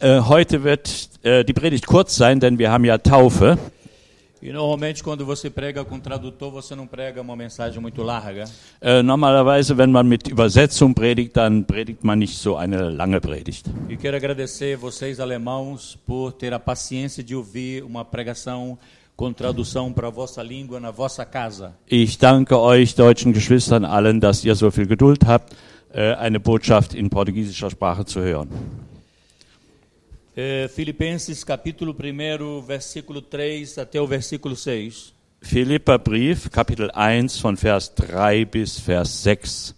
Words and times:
Äh, 0.00 0.20
heute 0.20 0.64
wird 0.64 1.10
äh, 1.22 1.44
die 1.44 1.52
Predigt 1.52 1.86
kurz 1.86 2.16
sein, 2.16 2.40
denn 2.40 2.58
wir 2.58 2.70
haben 2.70 2.84
ja 2.84 2.98
Taufe. 2.98 3.58
E 4.42 4.52
normalmente 4.52 5.02
quando 5.02 5.26
você 5.26 5.50
prega 5.50 5.84
com 5.84 6.00
tradutor, 6.00 6.50
você 6.50 6.74
não 6.74 6.86
prega 6.86 7.20
uma 7.20 7.36
mensagem 7.36 7.78
muito 7.78 8.02
larga. 8.02 8.46
Äh, 8.80 9.02
normalerweise, 9.02 9.76
wenn 9.76 9.90
man 9.90 10.08
mit 10.08 10.28
Übersetzung 10.28 10.94
predigt, 10.94 11.36
dann 11.36 11.66
predigt 11.66 12.02
man 12.02 12.18
nicht 12.18 12.38
so 12.38 12.56
eine 12.56 12.88
lange 12.88 13.20
Predigt. 13.20 13.66
E 13.88 13.98
quero 13.98 14.16
agradecer 14.16 14.78
vocês 14.78 15.20
alemãos 15.20 15.98
por 16.06 16.32
ter 16.32 16.54
a 16.54 16.58
paciência 16.58 17.22
de 17.22 17.36
ouvir 17.36 17.84
uma 17.84 18.02
pregação 18.02 18.78
com 19.14 19.30
tradução 19.30 19.92
para 19.92 20.08
vossa 20.08 20.42
língua 20.42 20.80
na 20.80 20.90
vossa 20.90 21.26
casa. 21.26 21.74
Ich 21.86 22.16
danke 22.18 22.54
euch 22.54 22.94
deutschen 22.94 23.34
Geschwistern 23.34 23.84
allen, 23.84 24.20
dass 24.20 24.42
ihr 24.42 24.54
so 24.54 24.70
viel 24.70 24.86
Geduld 24.86 25.26
habt, 25.26 25.54
eine 25.92 26.38
Botschaft 26.40 26.94
in 26.94 27.10
portugiesischer 27.10 27.68
Sprache 27.68 28.06
zu 28.06 28.22
hören. 28.22 28.48
É, 30.42 30.68
Filipenses 30.68 31.44
capítulo 31.44 31.94
1, 31.94 32.62
versículo 32.62 33.20
3 33.20 33.76
até 33.76 34.00
o 34.00 34.06
versículo 34.06 34.56
6. 34.56 35.12
Philipperbrief, 35.42 36.48
Kapitel 36.48 36.90
1 36.96 37.42
von 37.42 37.54
Vers 37.54 37.88
3 37.88 38.46
bis 38.46 38.80
Vers 38.80 39.10
6. 39.10 39.74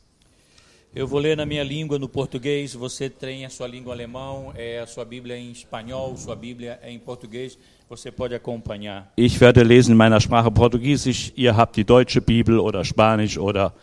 Eu 0.94 1.08
vou 1.08 1.18
ler 1.18 1.36
na 1.36 1.44
minha 1.44 1.64
língua, 1.64 1.98
no 1.98 2.08
português. 2.08 2.74
Você 2.74 3.10
tem 3.10 3.44
a 3.44 3.50
sua 3.50 3.66
língua 3.66 3.92
alemão, 3.92 4.52
é 4.54 4.78
a 4.78 4.86
sua 4.86 5.04
Bíblia 5.04 5.36
em 5.36 5.50
espanhol, 5.50 6.16
sua 6.16 6.36
Bíblia 6.36 6.78
é 6.80 6.92
em 6.92 6.98
português. 7.00 7.58
Você 7.88 8.12
pode 8.12 8.32
acompanhar. 8.32 9.12
Ich 9.16 9.40
werde 9.40 9.64
lesen 9.64 9.94
in 9.94 9.98
meiner 9.98 10.20
Sprache 10.20 10.52
Portugiesisch, 10.52 11.32
ihr 11.34 11.56
habt 11.56 11.74
die 11.74 11.82
deutsche 11.82 12.20
Bibel 12.20 12.60
oder 12.60 12.84
Spanisch 12.84 13.36
oder 13.36 13.74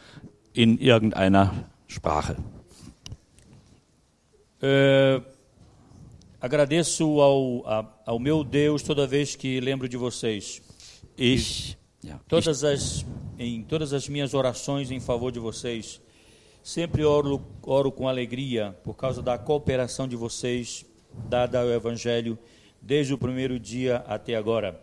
in 0.53 0.77
irgendeiner 0.79 1.51
Sprache. 1.89 2.37
É, 4.61 5.21
agradeço 6.39 7.19
ao, 7.21 7.67
a- 7.67 7.85
ao 8.05 8.19
meu 8.19 8.43
Deus 8.43 8.81
toda 8.83 9.05
vez 9.07 9.35
que 9.35 9.59
lembro 9.59 9.87
de 9.89 9.97
vocês. 9.97 10.61
Ich, 11.17 11.77
Todas 12.29 12.63
as, 12.63 13.05
em 13.37 13.61
todas 13.61 13.91
as 13.91 14.07
minhas 14.07 14.33
orações 14.33 14.89
em 14.89 14.99
favor 15.01 15.31
de 15.33 15.39
vocês, 15.39 16.01
sempre 16.63 17.03
oro, 17.03 17.41
oro 17.61 17.91
com 17.91 18.07
alegria 18.07 18.77
por 18.85 18.95
causa 18.95 19.21
da 19.21 19.37
cooperação 19.37 20.07
de 20.07 20.15
vocês 20.15 20.85
dada 21.27 21.59
ao 21.61 21.67
Evangelho 21.69 22.39
desde 22.81 23.13
o 23.13 23.17
primeiro 23.17 23.59
dia 23.59 23.97
até 24.07 24.35
agora. 24.35 24.79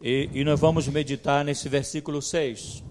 E, 0.00 0.28
e 0.32 0.44
nós 0.44 0.60
vamos 0.60 0.86
meditar 0.86 1.44
nesse 1.44 1.68
versículo 1.68 2.22
6. 2.22 2.84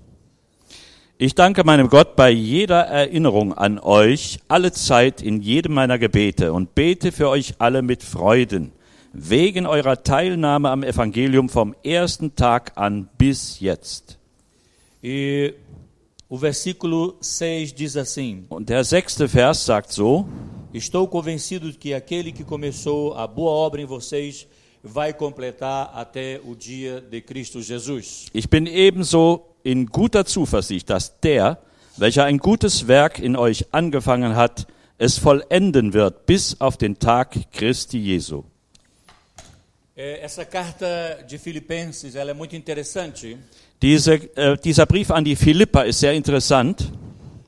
ich 1.24 1.36
danke 1.36 1.64
meinem 1.64 1.88
Gott 1.88 2.18
bei 2.18 2.32
jeder 2.32 2.82
Erinnerung 2.82 3.54
an 3.54 3.80
euch, 3.80 4.40
alle 4.50 4.74
Zeit 4.74 5.22
in 5.22 5.42
jedem 5.42 5.74
meiner 5.74 5.98
Gebete 5.98 6.52
und 6.52 6.76
bete 6.76 7.14
für 7.14 7.30
euch 7.30 7.54
alle 7.60 7.82
mit 7.82 8.04
Freuden, 8.04 8.74
wegen 9.14 9.66
eurer 9.66 10.04
Teilnahme 10.04 10.70
am 10.70 10.84
Evangelium 10.84 11.48
vom 11.48 11.76
ersten 11.82 12.36
Tag 12.36 12.74
an 12.76 13.08
bis 13.18 13.62
jetzt. 13.62 14.20
E 15.02 15.54
o 16.28 16.36
versículo 16.38 17.16
6 17.22 17.74
diz 17.74 17.96
assim: 17.96 18.46
Und 18.50 18.68
der 18.68 18.84
sechste 18.84 19.30
Vers 19.30 19.66
sagt 19.66 19.94
so, 19.94 20.28
Estou 20.74 21.08
convencido 21.08 21.72
que 21.72 21.94
aquele 21.94 22.34
que 22.34 22.44
começou 22.44 23.14
a 23.14 23.28
boa 23.28 23.52
obra 23.52 23.82
em 23.82 23.86
vocês 23.86 24.46
vai 24.84 25.14
completar 25.14 25.92
até 25.96 26.42
o 26.44 26.56
dia 26.56 27.00
de 27.00 27.22
Cristo 27.22 27.62
Jesus. 27.62 28.28
Ich 28.34 28.50
bin 28.50 28.68
ebenso 28.68 29.56
in 29.64 29.86
guter 29.86 30.26
Zuversicht, 30.26 30.90
dass 30.90 31.20
der, 31.22 31.58
welcher 31.96 32.26
ein 32.26 32.38
gutes 32.38 32.88
Werk 32.88 33.20
in 33.20 33.38
euch 33.38 33.66
angefangen 33.72 34.36
hat, 34.36 34.68
es 34.98 35.18
vollenden 35.18 35.94
wird 35.94 36.26
bis 36.26 36.60
auf 36.60 36.76
den 36.78 37.00
Tag 37.00 37.52
Christi 37.54 37.98
Jesu. 37.98 38.44
Essa 39.96 40.44
carta 40.44 41.22
de 41.30 41.38
Filipenses 41.38 42.16
ela 42.16 42.32
é 42.32 42.34
muito 42.34 42.56
interessante. 42.56 43.38
Diese, 43.82 44.16
äh, 44.36 44.58
dieser 44.58 44.86
Brief 44.86 45.12
an 45.12 45.24
die 45.24 45.36
Philipper 45.36 45.86
ist 45.86 46.00
sehr 46.00 46.14
interessant. 46.14 46.92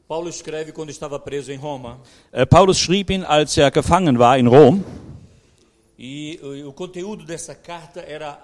Paulo 0.08 0.30
escreve 0.30 0.72
quando 0.72 0.92
estava 0.92 1.18
preso 1.18 1.52
em 1.52 1.60
Roma 1.60 2.00
Äh, 2.32 2.46
Paulus 2.46 2.78
schrieb 2.78 3.10
ihn, 3.10 3.24
als 3.24 3.58
er 3.58 3.72
gefangen 3.72 4.20
war 4.20 4.38
in 4.38 4.46
Rom. 4.46 4.84
E 5.98 6.40
o, 6.44 6.70
o 6.70 6.74
conteúdo 6.74 7.26
dessa 7.26 7.56
carta 7.56 8.02
era 8.02 8.38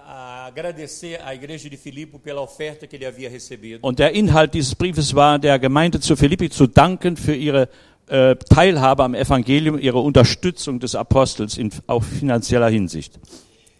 agradecer 0.46 1.20
à 1.22 1.34
igreja 1.34 1.68
de 1.68 1.76
Filipe 1.76 2.18
pela 2.18 2.40
oferta 2.40 2.86
que 2.86 2.96
ele 2.96 3.04
havia 3.04 3.28
recebido. 3.28 3.86
Und 3.86 3.98
der 3.98 4.14
Inhalt 4.14 4.54
dieses 4.54 4.74
Briefes 4.74 5.14
war, 5.14 5.38
der 5.38 5.58
Gemeinde 5.58 6.00
zu 6.00 6.16
Philippi 6.16 6.48
zu 6.48 6.66
danken 6.66 7.16
für 7.16 7.34
ihre 7.34 7.68
äh, 8.08 8.36
Teilhabe 8.36 9.04
am 9.04 9.14
Evangelium, 9.14 9.78
ihre 9.78 9.98
Unterstützung 9.98 10.80
des 10.80 10.94
Apostels 10.94 11.58
in 11.58 11.70
auch 11.86 12.02
finanzieller 12.02 12.68
Hinsicht. 12.68 13.18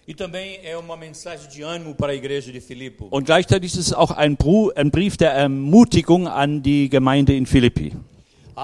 E 0.07 0.15
também 0.15 0.59
é 0.65 0.77
uma 0.77 0.97
mensagem 0.97 1.49
de 1.49 1.63
ânimo 1.63 1.95
para 1.95 2.13
a 2.13 2.15
igreja 2.15 2.53
de 2.53 2.61
Filipe. 2.61 3.05
Und 3.05 3.25
gleichzeitig 3.25 3.73
ist 3.73 3.79
es 3.79 3.93
auch 3.93 4.11
ein, 4.11 4.37
Bru 4.37 4.71
ein 4.75 4.91
Brief 4.91 5.17
der 5.17 5.33
Ermutigung 5.33 6.27
an 6.27 6.63
die 6.63 6.89
Gemeinde 6.89 7.35
in 7.35 7.47
Philippi. 7.47 7.93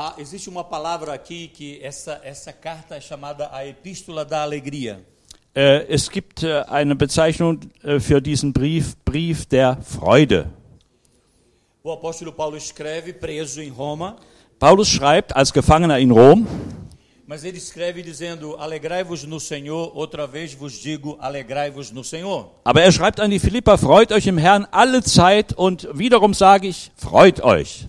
Ah, 0.00 0.14
existe 0.16 0.48
uma 0.48 0.62
palavra 0.62 1.12
aqui 1.12 1.48
que 1.48 1.81
essa, 1.82 2.20
essa 2.22 2.53
carta 2.53 2.94
é 2.94 3.00
chamada 3.00 3.50
a 3.53 3.66
Epístola 3.66 4.25
da 4.25 4.44
Alegria. 4.44 5.04
Äh, 5.53 5.86
es 5.88 6.09
gibt 6.09 6.44
äh, 6.44 6.62
eine 6.69 6.94
Bezeichnung 6.94 7.59
äh, 7.82 7.98
für 7.98 8.20
diesen 8.22 8.53
Brief, 8.53 8.97
Brief 9.04 9.44
der 9.47 9.76
Freude. 9.82 10.53
O 11.82 11.91
apóstolo 11.91 12.32
Paulo 12.32 12.56
escreve 12.56 13.12
preso 13.12 13.60
em 13.60 13.72
Roma, 13.72 14.14
Paulus 14.60 14.86
schreibt 14.86 15.34
als 15.34 15.53
Gefangener 15.53 15.98
in 15.98 16.12
Rom, 16.12 16.47
mas 17.26 17.42
ele 17.42 17.59
escreve 17.59 18.00
dizendo: 18.00 18.56
Alegrai-vos 18.56 19.25
no 19.25 19.41
Senhor, 19.41 19.97
outra 19.97 20.28
vez 20.28 20.54
vos 20.54 20.75
digo, 20.75 21.16
alegrai-vos 21.19 21.91
no 21.91 22.04
Senhor. 22.04 22.53
aber 22.62 22.82
er 22.82 22.92
schreibt 22.92 23.19
an 23.19 23.32
die 23.32 23.41
Philipper, 23.41 23.76
freut 23.76 24.12
euch 24.12 24.28
im 24.28 24.38
Herrn 24.38 24.65
alle 24.70 25.03
Zeit 25.03 25.54
und 25.54 25.88
wiederum 25.92 26.34
sage 26.34 26.69
ich, 26.69 26.92
freut 26.97 27.42
euch. 27.42 27.88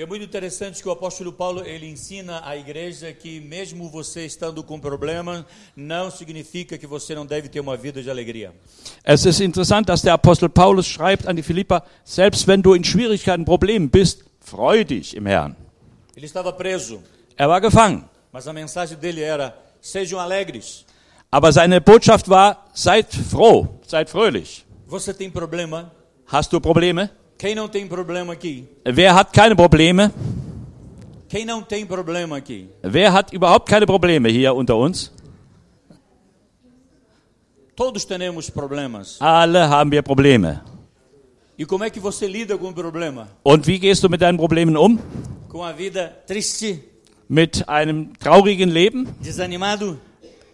É 0.00 0.06
muito 0.06 0.24
interessante 0.24 0.80
que 0.82 0.88
o 0.88 0.92
apóstolo 0.92 1.30
Paulo 1.30 1.62
ele 1.62 1.86
ensina 1.86 2.40
à 2.42 2.56
igreja 2.56 3.12
que 3.12 3.38
mesmo 3.38 3.90
você 3.90 4.24
estando 4.24 4.64
com 4.64 4.80
problemas, 4.80 5.44
não 5.76 6.10
significa 6.10 6.78
que 6.78 6.86
você 6.86 7.14
não 7.14 7.26
deve 7.26 7.50
ter 7.50 7.60
uma 7.60 7.76
vida 7.76 8.02
de 8.02 8.08
alegria. 8.08 8.50
Es 9.04 9.26
ist 9.26 9.40
interessant, 9.40 9.86
dass 9.88 10.00
der 10.00 10.14
Apostel 10.14 10.48
Paulus 10.48 10.86
schreibt 10.86 11.28
an 11.28 11.36
die 11.36 11.42
Philipper, 11.42 11.82
selbst 12.02 12.46
wenn 12.48 12.62
du 12.62 12.74
in 12.74 12.82
Schwierigkeiten, 12.82 13.44
Problemen 13.44 13.90
bist, 13.90 14.24
freu 14.40 14.84
dich 14.84 15.14
im 15.14 15.26
Herrn. 15.26 15.54
Ele 16.16 16.24
estava 16.24 16.50
preso, 16.50 17.02
Er 17.36 17.50
war 17.50 17.60
gefangen, 17.60 18.02
mas 18.32 18.48
a 18.48 18.54
mensagem 18.54 18.96
dele 18.96 19.20
era: 19.20 19.54
sejam 19.82 20.18
alegres. 20.18 20.86
aber 21.30 21.52
seine 21.52 21.78
Botschaft 21.78 22.26
war, 22.30 22.64
seid 22.72 23.14
froh, 23.14 23.68
seid 23.86 24.08
fröhlich. 24.08 24.64
Você 24.86 25.12
tem 25.12 25.30
problema? 25.30 25.92
Hast 26.26 26.54
du 26.54 26.58
Probleme? 26.58 27.10
Quem 27.40 27.54
não 27.54 27.68
tem 27.68 27.86
problema 27.86 28.34
aqui? 28.34 28.68
Wer 28.84 29.14
hat 29.14 29.32
keine 29.32 29.54
Probleme? 29.54 30.10
Quem 31.26 31.46
não 31.46 31.62
tem 31.62 31.86
problema 31.86 32.36
aqui? 32.36 32.68
Wer 32.82 33.10
hat 33.10 33.34
überhaupt 33.34 33.66
keine 33.66 33.86
Probleme 33.86 34.30
hier 34.30 34.54
unter 34.54 34.76
uns? 34.76 35.10
Todos 37.74 38.04
temos 38.04 38.50
problemas. 38.50 39.16
Alle 39.20 39.66
haben 39.66 39.90
wir 39.90 40.02
Probleme. 40.02 40.60
E 41.56 41.64
como 41.64 41.82
é 41.82 41.88
que 41.88 41.98
você 41.98 42.26
lida 42.26 42.58
com 42.58 42.68
o 42.68 42.74
problema? 42.74 43.28
Und 43.42 43.66
wie 43.66 43.78
gehst 43.78 44.02
du 44.02 44.10
mit 44.10 44.20
deinen 44.20 44.36
Problemen 44.36 44.76
um? 44.76 44.98
Com 45.48 45.64
a 45.64 45.72
vida 45.72 46.12
triste, 46.26 46.78
Mit 47.26 47.66
einem 47.66 48.12
traurigen 48.18 48.68
Leben, 48.68 49.08
desanimado, 49.18 49.98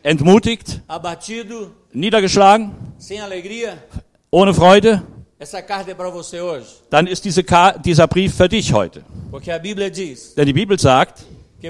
entmutigt, 0.04 0.80
abatido, 0.86 1.72
niedergeschlagen, 1.92 2.70
sem 2.97 3.20
alegria? 3.20 3.76
ohne 4.30 4.54
Freude? 4.54 5.03
Essa 5.38 5.60
carta 5.60 5.91
é 5.91 5.94
para 5.94 6.08
você 6.10 6.41
hoje, 6.41 6.66
Dann 6.91 7.06
ist 7.06 7.24
diese 7.24 7.44
dieser 7.84 8.06
Brief 8.06 8.34
für 8.34 8.48
dich 8.48 8.72
heute. 8.72 9.02
porque 9.30 9.50
a 9.50 9.58
Bíblia 9.58 9.91
diz 9.91 10.34
Denn 10.34 10.47
die 10.47 10.52
Bibel 10.52 10.78
sagt, 10.78 11.24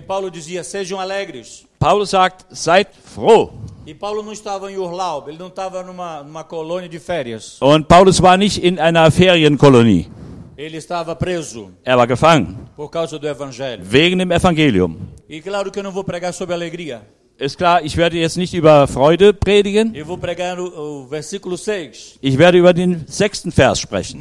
Paulo 0.07 0.31
dizia: 0.31 0.63
sejam 0.63 0.99
alegres. 1.01 1.65
Paulus 1.79 2.11
sagt, 2.11 2.45
seid 2.57 2.89
froh. 3.15 3.51
E 3.87 3.95
Paulo 3.95 4.23
não 4.23 4.33
estava 4.33 4.71
em 4.71 4.77
Urlaub, 4.77 5.29
ele 5.29 5.39
não 5.39 5.47
estava 5.49 5.83
numa, 5.83 6.23
numa 6.23 6.45
colônia 6.45 6.89
de 6.89 6.99
férias. 7.01 7.57
Und 7.61 7.87
Paulus 7.89 8.21
war 8.21 8.37
nicht 8.37 8.59
in 8.63 8.79
einer 8.79 9.11
Ferienkolonie. 9.11 10.09
Ele 10.57 10.77
estava 10.77 11.15
preso 11.17 11.71
Er 11.85 11.97
war 11.97 12.07
gefangen, 12.07 12.57
por 12.77 12.91
causa 12.91 13.19
do 13.19 13.27
Evangelho. 13.27 13.83
wegen 13.85 14.19
dem 14.19 14.31
Evangelium. 14.33 14.97
E 15.29 15.41
claro 15.41 15.71
que 15.73 15.79
eu 15.79 15.83
não 15.83 15.93
vou 15.93 16.05
pregar 16.05 16.33
sobre 16.33 16.55
alegria. 16.55 17.03
Ist 17.39 17.59
klar, 17.59 17.83
ich 17.85 17.99
werde 17.99 18.17
jetzt 18.17 18.39
nicht 18.39 18.55
über 18.55 18.89
Freude 18.89 19.35
predigen. 19.35 19.95
Eu 19.95 20.07
vou 20.07 20.17
pregar 20.17 20.59
o, 20.59 21.03
o 21.05 21.07
versículo 21.07 21.57
6. 21.57 22.19
Ich 22.23 22.39
werde 22.39 22.57
über 22.57 22.73
den 22.73 23.05
sechsten 23.07 23.53
Vers 23.53 23.79
sprechen. 23.79 24.19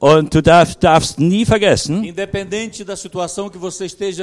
Und 0.00 0.34
du 0.34 0.42
darf, 0.42 0.74
darfst 0.74 1.20
nie 1.20 1.44
vergessen, 1.46 2.02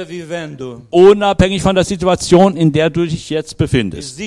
vivendo, 0.06 0.82
unabhängig 0.90 1.62
von 1.62 1.74
der 1.74 1.84
Situation, 1.84 2.54
in 2.54 2.70
der 2.70 2.90
du 2.90 3.06
dich 3.06 3.30
jetzt 3.30 3.56
befindest. 3.56 4.20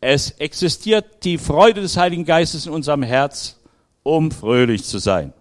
Es 0.00 0.30
existiert 0.38 1.04
die 1.22 1.36
Freude 1.36 1.82
des 1.82 1.96
Heiligen 1.98 2.24
Geistes 2.24 2.64
in 2.64 2.72
unserem 2.72 3.02
Herz, 3.02 3.60
um 4.02 4.30
fröhlich 4.30 4.84
zu 4.84 4.98
sein. 4.98 5.34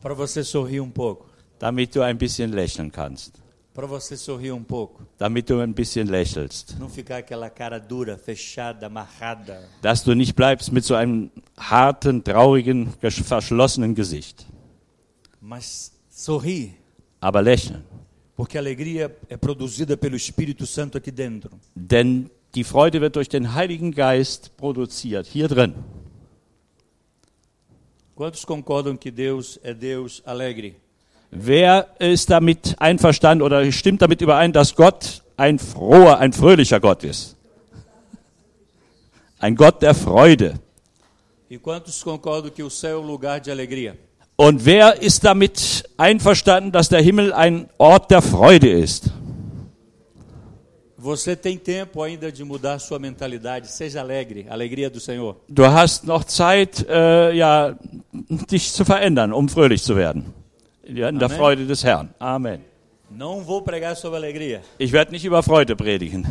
Para 0.00 0.14
você 0.14 0.42
sorrir 0.42 0.80
um 0.80 0.90
pouco. 0.90 1.27
Damit 1.58 1.94
du 1.94 2.02
ein 2.02 2.18
bisschen 2.18 2.52
lächeln 2.52 2.90
kannst. 2.90 3.40
Para 3.74 3.86
você 3.86 4.16
sorrir 4.16 4.52
um 4.52 4.64
pouco. 4.64 5.04
Damit 5.18 5.48
du 5.48 5.60
ein 5.60 5.72
bisschen 5.72 6.08
lächelst. 6.08 6.76
Não 6.80 6.88
ficar 6.88 7.18
aquela 7.18 7.48
cara 7.48 7.78
dura, 7.78 8.18
fechada, 8.18 8.86
amarrada. 8.86 9.62
Dass 9.80 10.02
du 10.02 10.14
nicht 10.14 10.34
bleibst 10.34 10.72
mit 10.72 10.84
so 10.84 10.96
einem 10.96 11.30
harten, 11.56 12.24
traurigen, 12.24 12.92
verschlossenen 13.00 13.94
Gesicht. 13.94 14.46
Mas 15.40 15.92
sorrir. 16.10 16.70
Aber 17.20 17.40
lächeln. 17.40 17.84
Porque 18.34 18.58
a 18.58 18.60
alegria 18.60 19.14
é 19.28 19.36
produzida 19.36 19.96
pelo 19.96 20.16
Espírito 20.16 20.66
Santo 20.66 20.98
aqui 20.98 21.12
dentro. 21.12 21.50
Denn 21.74 22.28
die 22.54 22.64
Freude 22.64 23.00
wird 23.00 23.14
durch 23.14 23.28
den 23.28 23.54
Heiligen 23.54 23.92
Geist 23.92 24.56
produziert, 24.56 25.26
hier 25.26 25.46
drin. 25.46 25.74
Quantos 28.16 28.44
concordam 28.44 28.96
que 28.96 29.12
Deus 29.12 29.60
é 29.62 29.72
Deus 29.72 30.20
alegre? 30.26 30.74
Wer 31.30 31.88
ist 31.98 32.30
damit 32.30 32.76
einverstanden 32.78 33.42
oder 33.42 33.70
stimmt 33.70 34.00
damit 34.02 34.20
überein, 34.22 34.52
dass 34.52 34.74
Gott 34.74 35.22
ein 35.36 35.58
froher, 35.58 36.18
ein 36.18 36.32
fröhlicher 36.32 36.80
Gott 36.80 37.04
ist? 37.04 37.36
Ein 39.38 39.54
Gott 39.54 39.82
der 39.82 39.94
Freude. 39.94 40.58
E? 41.50 41.58
Und 44.36 44.64
wer 44.64 45.02
ist 45.02 45.24
damit 45.24 45.84
einverstanden, 45.96 46.72
dass 46.72 46.88
der 46.88 47.02
Himmel 47.02 47.32
ein 47.32 47.68
Ort 47.78 48.10
der 48.10 48.22
Freude 48.22 48.70
ist? 48.70 49.10
Você 51.00 51.36
tem 51.36 51.56
tempo 51.56 52.02
ainda 52.02 52.28
de 52.32 52.42
mudar 52.44 52.80
sua 52.80 52.98
mentalidade. 52.98 53.68
Seja 53.68 54.00
alegre, 54.00 54.46
a 54.48 54.52
alegria 54.52 54.90
do 54.90 54.98
Senhor. 54.98 55.36
Du 55.48 55.64
hast 55.64 56.04
noch 56.04 56.24
Zeit, 56.24 56.84
äh, 56.88 57.32
ja, 57.34 57.78
dich 58.50 58.72
zu 58.72 58.84
verändern, 58.84 59.32
um 59.32 59.48
fröhlich 59.48 59.84
zu 59.84 59.94
werden. 59.94 60.34
Ja, 60.88 61.08
in 61.08 61.18
der 61.18 61.26
Amen. 61.26 61.38
Freude 61.38 61.66
des 61.66 61.84
Herrn. 61.84 62.14
Amen. 62.18 62.60
Não 63.10 63.42
vou 63.42 63.62
pregar 63.62 63.94
sobre 63.94 64.16
alegria. 64.16 64.60
Ich 64.78 64.92
werde 64.92 65.12
nicht 65.12 65.24
über 65.24 65.42
Freude 65.42 65.76
predigen. 65.76 66.26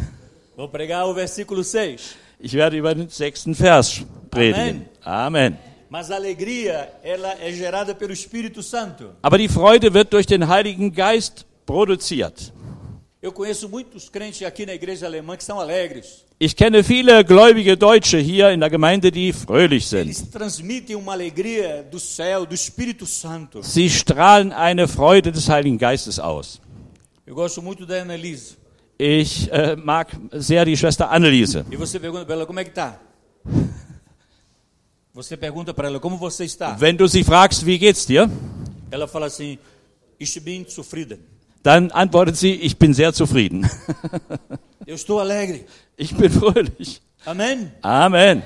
Vou 0.56 0.68
pregar 0.68 1.07
o 1.07 1.13
versículo 1.13 1.63
6. 1.63 2.15
Ich 2.39 2.54
werde 2.54 2.77
über 2.77 2.94
den 2.95 3.09
sechsten 3.09 3.54
Vers 3.54 4.04
predigen. 4.31 4.88
Amen. 5.04 5.57
Mas 5.89 6.12
a 6.12 6.15
alegria, 6.15 6.89
ela 7.04 7.36
é 7.39 7.51
gerada 7.51 7.95
pelo 7.95 8.12
Espírito 8.13 8.62
Santo. 8.62 9.12
Aber 9.21 9.38
die 9.38 9.48
Freude 9.48 9.94
wird 9.94 10.12
durch 10.12 10.25
den 10.25 10.48
Heiligen 10.48 10.92
Geist 10.92 11.45
produziert. 11.65 12.51
Ich 16.40 16.56
kenne 16.56 16.84
viele 16.84 17.26
gläubige 17.26 17.78
Deutsche 17.78 18.18
hier 18.18 18.52
in 18.52 18.60
der 18.60 18.70
Gemeinde, 18.70 19.12
die 19.12 19.34
fröhlich 19.34 19.88
sind. 19.88 20.16
Sie 23.62 23.90
strahlen 23.90 24.52
eine 24.52 24.88
Freude 24.88 25.32
des 25.32 25.50
Heiligen 25.50 25.78
Geistes 25.78 26.20
aus. 26.20 26.62
Ich 29.00 29.52
äh, 29.52 29.76
mag 29.76 30.08
sehr 30.32 30.66
die 30.66 30.76
Schwester 30.76 31.12
Anneliese. 31.12 31.66
E 31.70 31.76
você 31.76 32.00
pergunta 32.00 32.26
para 32.26 32.36
ela 32.36 32.46
como 32.48 32.60
é 32.60 32.64
que 32.64 32.72
tá? 32.72 33.00
Você 35.14 35.36
pergunta 35.36 35.74
para 35.74 35.88
ela 35.88 36.00
como 36.00 36.16
você 36.18 36.46
está? 36.46 36.76
Wenn 36.80 36.96
du 36.96 37.08
sie 37.08 37.24
fragst, 37.24 37.66
wie 37.66 37.80
geht's 37.80 38.06
dir? 38.06 38.30
Ela 38.92 39.08
fala 39.08 39.26
assim: 39.26 39.58
Ich 40.20 40.40
bin 40.40 40.68
zufrieden. 40.68 41.20
Dann 41.63 41.92
antwortet 41.92 42.38
sie, 42.38 42.54
ich 42.54 42.77
bin 42.77 42.94
sehr 42.94 43.13
zufrieden. 43.13 43.69
Eu 44.88 44.95
estou 44.95 45.19
alegre. 45.19 45.65
Ich 45.98 46.15
bin 46.15 46.30
fröhlich. 46.30 47.01
Amém? 47.25 47.71
Amen. 47.81 48.42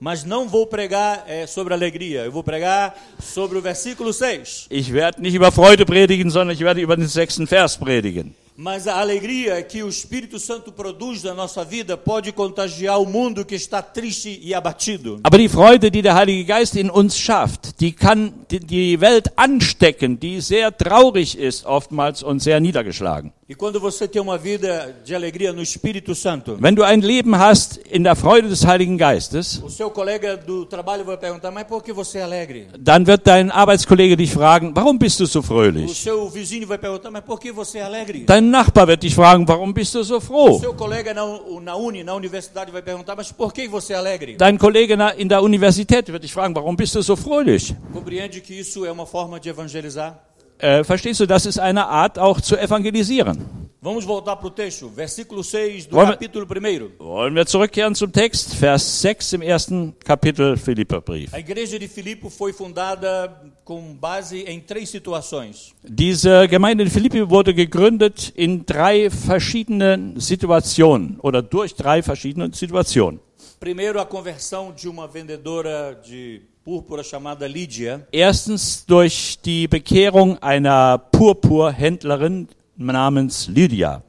Mas 0.00 0.24
não 0.24 0.48
vou 0.48 0.66
pregar 0.66 1.24
eh, 1.28 1.46
sobre 1.46 1.74
alegria. 1.74 2.24
Eu 2.24 2.32
vou 2.32 2.42
pregar 2.42 2.96
sobre 3.20 3.58
o 3.58 3.62
versículo 3.62 4.12
6. 4.12 4.66
Ich 4.70 4.92
werde 4.92 5.20
nicht 5.20 5.34
über 5.34 5.52
Freude 5.52 5.84
predigen, 5.84 6.30
sondern 6.30 6.54
ich 6.54 6.60
werde 6.60 6.80
über 6.80 6.96
den 6.96 7.06
sechsten 7.06 7.46
Vers 7.46 7.76
predigen. 7.76 8.34
Mas 8.60 8.88
a 8.88 8.98
alegria 8.98 9.62
que 9.62 9.84
o 9.84 9.88
Espírito 9.88 10.36
Santo 10.40 10.72
produz 10.72 11.22
na 11.22 11.32
nossa 11.32 11.64
vida 11.64 11.96
pode 11.96 12.32
contagiar 12.32 13.00
o 13.00 13.06
mundo 13.06 13.44
que 13.44 13.54
está 13.54 13.80
triste 13.80 14.40
e 14.42 14.52
abatido. 14.52 15.20
Aber 15.22 15.38
die 15.38 15.48
Freude, 15.48 15.92
die 15.92 16.02
der 16.02 16.16
Heilige 16.16 16.44
Geist 16.44 16.74
in 16.74 16.90
uns 16.90 17.16
schafft, 17.16 17.78
die 17.80 17.92
kann 17.92 18.32
die- 18.50 19.00
Welt 19.00 19.28
anstecken, 19.36 20.18
die 20.18 20.40
sehr 20.40 20.76
traurig 20.76 21.38
ist 21.38 21.66
oftmals 21.66 22.24
und 22.24 22.40
sehr 22.42 22.58
niedergeschlagen. 22.58 23.32
E 23.50 23.54
quando 23.54 23.80
você 23.80 24.06
tem 24.06 24.20
uma 24.20 24.36
vida 24.36 24.94
de 25.06 25.14
alegria 25.14 25.54
no 25.54 25.62
Espírito 25.62 26.14
Santo, 26.14 26.58
Wenn 26.60 26.74
du 26.74 26.82
ein 26.82 27.00
Leben 27.00 27.34
hast 27.38 27.78
in 27.90 28.02
der 28.04 28.14
Freude 28.14 28.46
des 28.48 28.66
Heiligen 28.66 28.98
Geistes, 28.98 29.62
o 29.64 29.70
seu 29.70 29.88
colega 29.90 30.36
do 30.36 30.66
trabalho 30.66 31.02
vai 31.02 31.16
perguntar: 31.16 31.50
Mas 31.50 31.64
por 31.64 31.82
que 31.82 31.90
você 31.94 32.18
é 32.18 32.22
alegre? 32.24 32.66
dann 32.78 33.06
wird 33.06 33.22
dein 33.26 33.50
Arbeitskollege 33.50 34.16
dich 34.16 34.32
fragen, 34.32 34.74
warum 34.76 34.98
bist 34.98 35.18
du 35.20 35.26
so 35.26 35.38
O 35.38 35.42
fröhlich? 35.42 35.94
seu 35.94 36.28
vizinho 36.28 36.66
vai 36.66 36.76
perguntar: 36.76 37.10
Mas 37.10 37.24
por 37.24 37.40
que 37.40 37.50
você 37.50 37.78
é 37.78 37.82
alegre? 37.84 38.24
Dein 38.26 38.47
Nachbar 38.50 38.86
wird 38.88 39.02
dich 39.02 39.14
fragen, 39.14 39.46
warum 39.46 39.72
bist 39.74 39.94
du 39.94 40.02
so 40.02 40.20
froh? 40.20 40.58
seu 40.58 40.74
colega 40.74 41.12
na, 41.14 41.24
na 41.62 41.74
uni, 41.76 42.02
na 42.04 42.14
universidade, 42.14 42.70
vai 42.72 42.82
perguntar: 42.82 43.14
Mas 43.16 43.30
por 43.32 43.52
que 43.52 43.68
você 43.68 43.92
é 43.92 43.96
alegre? 43.96 44.36
Dein 44.36 44.58
Kollege 44.58 44.96
na- 44.96 45.12
in 45.14 45.28
der 45.28 45.42
Universität 45.42 46.08
wird 46.12 46.22
dich 46.22 46.32
fragen, 46.32 46.54
warum 46.54 46.76
bist 46.76 46.94
du 46.94 47.02
so 47.02 47.16
fröhlich? 47.16 47.74
Compreende 47.92 48.40
que 48.40 48.54
isso 48.58 48.84
é 48.84 48.90
uma 48.90 49.06
forma 49.06 49.38
de 49.38 49.50
evangelizar? 49.50 50.18
Äh, 50.60 50.82
verstehst 50.82 51.20
du, 51.20 51.26
das 51.26 51.46
ist 51.46 51.58
eine 51.60 51.86
Art 51.86 52.18
auch 52.18 52.40
zu 52.40 52.56
evangelisieren. 52.56 53.67
Vamos 53.80 54.04
voltar 54.04 54.34
para 54.34 54.48
o 54.48 54.50
texto, 54.50 54.88
versículo 54.88 55.44
6 55.44 55.86
do 55.86 55.94
Vamos- 55.94 56.10
capítulo 56.16 56.44
1. 56.44 56.90
Wollen 56.98 57.32
wir 57.36 57.46
zurückkehren 57.46 57.94
zum 57.94 58.10
Text, 58.10 58.54
Vers 58.56 59.00
6 59.02 59.34
im 59.34 59.42
ersten 59.42 59.94
Kapitel 60.00 60.56
Philipperbrief. 60.56 61.32
A 61.32 61.38
igreja 61.38 61.78
de 61.78 61.86
Filipe 61.86 62.28
foi 62.28 62.52
fundada 62.52 63.32
com 63.64 63.94
base 63.94 64.42
em 64.48 64.58
três 64.58 64.88
situações. 64.88 65.74
Diese 65.84 66.48
Gemeinde 66.48 66.82
in 66.82 66.90
Philippi 66.90 67.22
wurde 67.30 67.54
gegründet 67.54 68.32
in 68.36 68.64
drei 68.66 69.08
verschiedenen 69.10 70.18
Situationen 70.18 71.16
oder 71.22 71.40
durch 71.40 71.72
drei 71.76 72.02
verschiedene 72.02 72.50
Situationen. 72.52 73.20
Primeiro, 73.60 74.00
a 74.00 74.04
conversão 74.04 74.72
de 74.72 74.88
uma 74.88 75.06
vendedora 75.06 75.94
de 76.04 76.42
púrpura 76.64 77.04
chamada 77.04 77.46
Lídia. 77.46 78.06
Erstens 78.12 78.84
durch 78.84 79.38
die 79.44 79.68
Bekehrung 79.68 80.36
einer 80.42 80.98
Purpurhändlerin 80.98 82.48
namens 82.78 83.46
Lydia. 83.46 84.02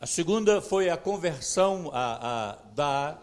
A 0.00 0.06
segunda 0.06 0.60
foi 0.60 0.90
a 0.90 0.96
conversão 0.96 1.90
a, 1.92 2.50
a, 2.50 2.58
da 2.74 3.18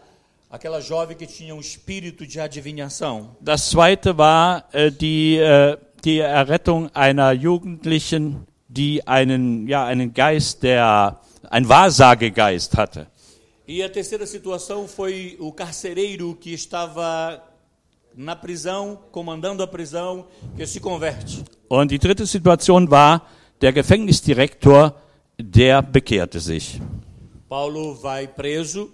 aquela 0.50 0.80
jovem 0.80 1.16
que 1.16 1.26
tinha 1.26 1.54
um 1.54 1.60
espírito 1.60 2.26
de 2.26 2.40
adivinhação. 2.40 3.36
Das 3.40 3.70
zweite 3.70 4.16
war 4.16 4.64
äh, 4.72 4.90
die, 4.90 5.38
äh, 5.38 5.78
die 6.02 6.18
Errettung 6.20 6.90
einer 6.94 7.32
Jugendlichen, 7.32 8.46
die 8.68 9.06
einen, 9.06 9.68
ja, 9.68 9.84
einen 9.86 10.12
Geist, 10.12 10.62
der, 10.62 11.20
ein 11.50 11.68
Wahrsagegeist 11.68 12.76
hatte. 12.76 13.06
E 13.66 13.82
a 13.82 13.88
terceira 13.88 14.26
situação 14.26 14.88
foi 14.88 15.36
o 15.38 15.52
carcereiro 15.52 16.34
que 16.34 16.54
estava 16.54 17.42
na 18.16 18.34
prisão, 18.34 18.98
comandando 19.12 19.62
a 19.62 19.66
prisão, 19.66 20.26
que 20.56 20.66
se 20.66 20.80
converte. 20.80 21.44
Und 21.68 21.88
die 21.88 21.98
dritte 21.98 22.26
Situation 22.26 22.86
war 22.88 23.26
der 23.60 23.72
Gefängnisdirektor, 23.72 24.94
der 25.40 25.82
bekehrte 25.82 26.40
sich. 26.40 26.80
Paulo 27.48 27.94
vai 28.02 28.26
preso, 28.26 28.90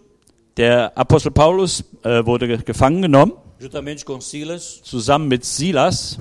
Der 0.56 0.96
Apostel 0.96 1.32
Paulus 1.32 1.82
äh, 2.04 2.24
wurde 2.24 2.46
ge- 2.46 2.62
gefangen 2.62 3.02
genommen, 3.02 3.32
juntamente 3.58 4.04
com 4.04 4.20
Silas, 4.20 4.80
zusammen 4.84 5.26
mit 5.28 5.44
Silas. 5.44 6.18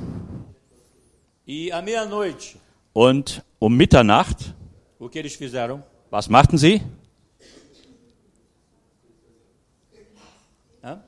e 1.45 1.71
à 1.71 1.81
meia-noite, 1.81 2.55
Und 2.93 3.43
um 3.59 3.75
Mitternacht, 3.75 4.53
o 4.99 5.07
que 5.09 5.19
eles 5.19 5.35
fizeram? 5.35 5.83
was 6.09 6.27
machten 6.29 6.57
sie? 6.57 6.81
Hã? 10.83 10.99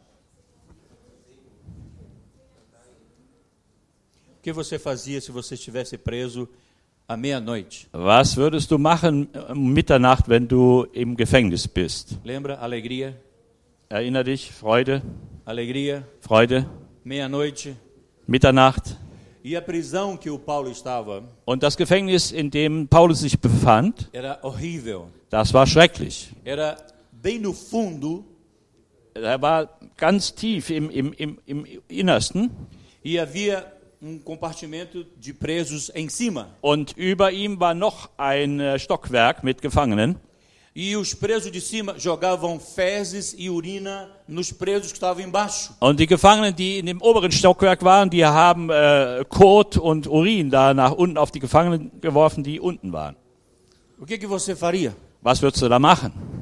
O 4.37 4.41
que 4.41 4.53
você 4.53 4.77
fazia 4.77 5.19
se 5.19 5.31
você 5.31 5.55
estivesse 5.55 5.97
preso 5.97 6.47
à 7.07 7.15
meia-noite? 7.17 7.87
Was 7.91 8.35
würdest 8.37 8.71
du 8.71 8.77
machen 8.77 9.27
um 9.49 9.73
Mitternacht, 9.73 10.27
wenn 10.27 10.47
du 10.47 10.85
im 10.93 11.15
Gefängnis 11.15 11.67
bist? 11.67 12.17
Lembra? 12.23 12.55
Alegria, 12.55 13.13
Erinner 13.89 14.23
dich, 14.23 14.51
Freude, 14.51 15.01
alegria, 15.45 16.03
Freude, 16.21 16.65
meia-noite. 17.03 17.75
Mitternacht. 18.27 18.97
E 19.43 19.55
a 19.55 19.61
prisão 19.61 20.17
que 20.17 20.31
o 20.31 20.39
Paulo 20.39 20.71
estava 20.71 21.21
Und 21.45 21.61
das 21.61 21.77
Gefängnis, 21.77 22.31
in 22.31 22.49
dem 22.49 22.87
Paulus 22.87 23.19
sich 23.19 23.39
befand, 23.39 24.09
era 24.11 24.39
horrível. 24.41 25.03
das 25.29 25.53
war 25.53 25.67
schrecklich. 25.67 26.31
Era 26.43 26.75
bem 27.11 27.41
no 27.41 27.53
fundo 27.53 28.25
Er 29.13 29.39
war 29.41 29.69
ganz 29.97 30.33
tief 30.33 30.71
im, 30.71 30.89
im, 30.89 31.13
im, 31.13 31.37
im 31.45 31.65
Innersten 31.87 32.49
e 33.03 33.19
havia 33.19 33.63
um 34.05 34.19
compartimento 34.19 35.03
de 35.17 35.33
presos 35.33 35.91
em 35.95 36.07
cima. 36.09 36.49
und 36.61 36.93
über 36.95 37.31
ihm 37.31 37.59
war 37.59 37.73
noch 37.73 38.09
ein 38.17 38.59
äh, 38.59 38.77
Stockwerk 38.77 39.43
mit 39.43 39.61
Gefangenen. 39.61 40.17
E 40.75 40.95
os 40.97 41.13
presos 41.13 41.49
de 41.51 41.61
cima 41.61 41.95
jogavam 41.97 42.59
fezes 42.59 43.33
e 43.37 43.49
urina 43.49 44.09
nos 44.27 44.51
presos 44.51 44.91
que 44.91 44.97
estavam 44.97 45.23
embaixo. 45.23 45.73
Und 45.79 45.99
die 45.99 46.05
Gefangenen, 46.05 46.53
die 46.53 46.79
in 46.79 46.85
dem 46.85 47.01
oberen 47.01 47.31
Stockwerk 47.31 47.81
waren, 47.83 48.09
die 48.09 48.25
haben 48.25 48.69
äh, 48.69 49.23
Kot 49.29 49.77
und 49.77 50.05
Urin 50.05 50.49
da 50.49 50.73
nach 50.73 50.91
unten 50.91 51.17
auf 51.17 51.31
die 51.31 51.39
Gefangenen 51.39 51.91
geworfen, 52.01 52.43
die 52.43 52.59
unten 52.59 52.91
waren. 52.91 53.15
O 53.97 54.05
que, 54.05 54.17
que 54.17 54.27
você 54.27 54.53
faria? 54.55 54.93
Was 55.21 55.41
würdest 55.41 55.63
du 55.63 55.69
da 55.69 55.79
machen? 55.79 56.34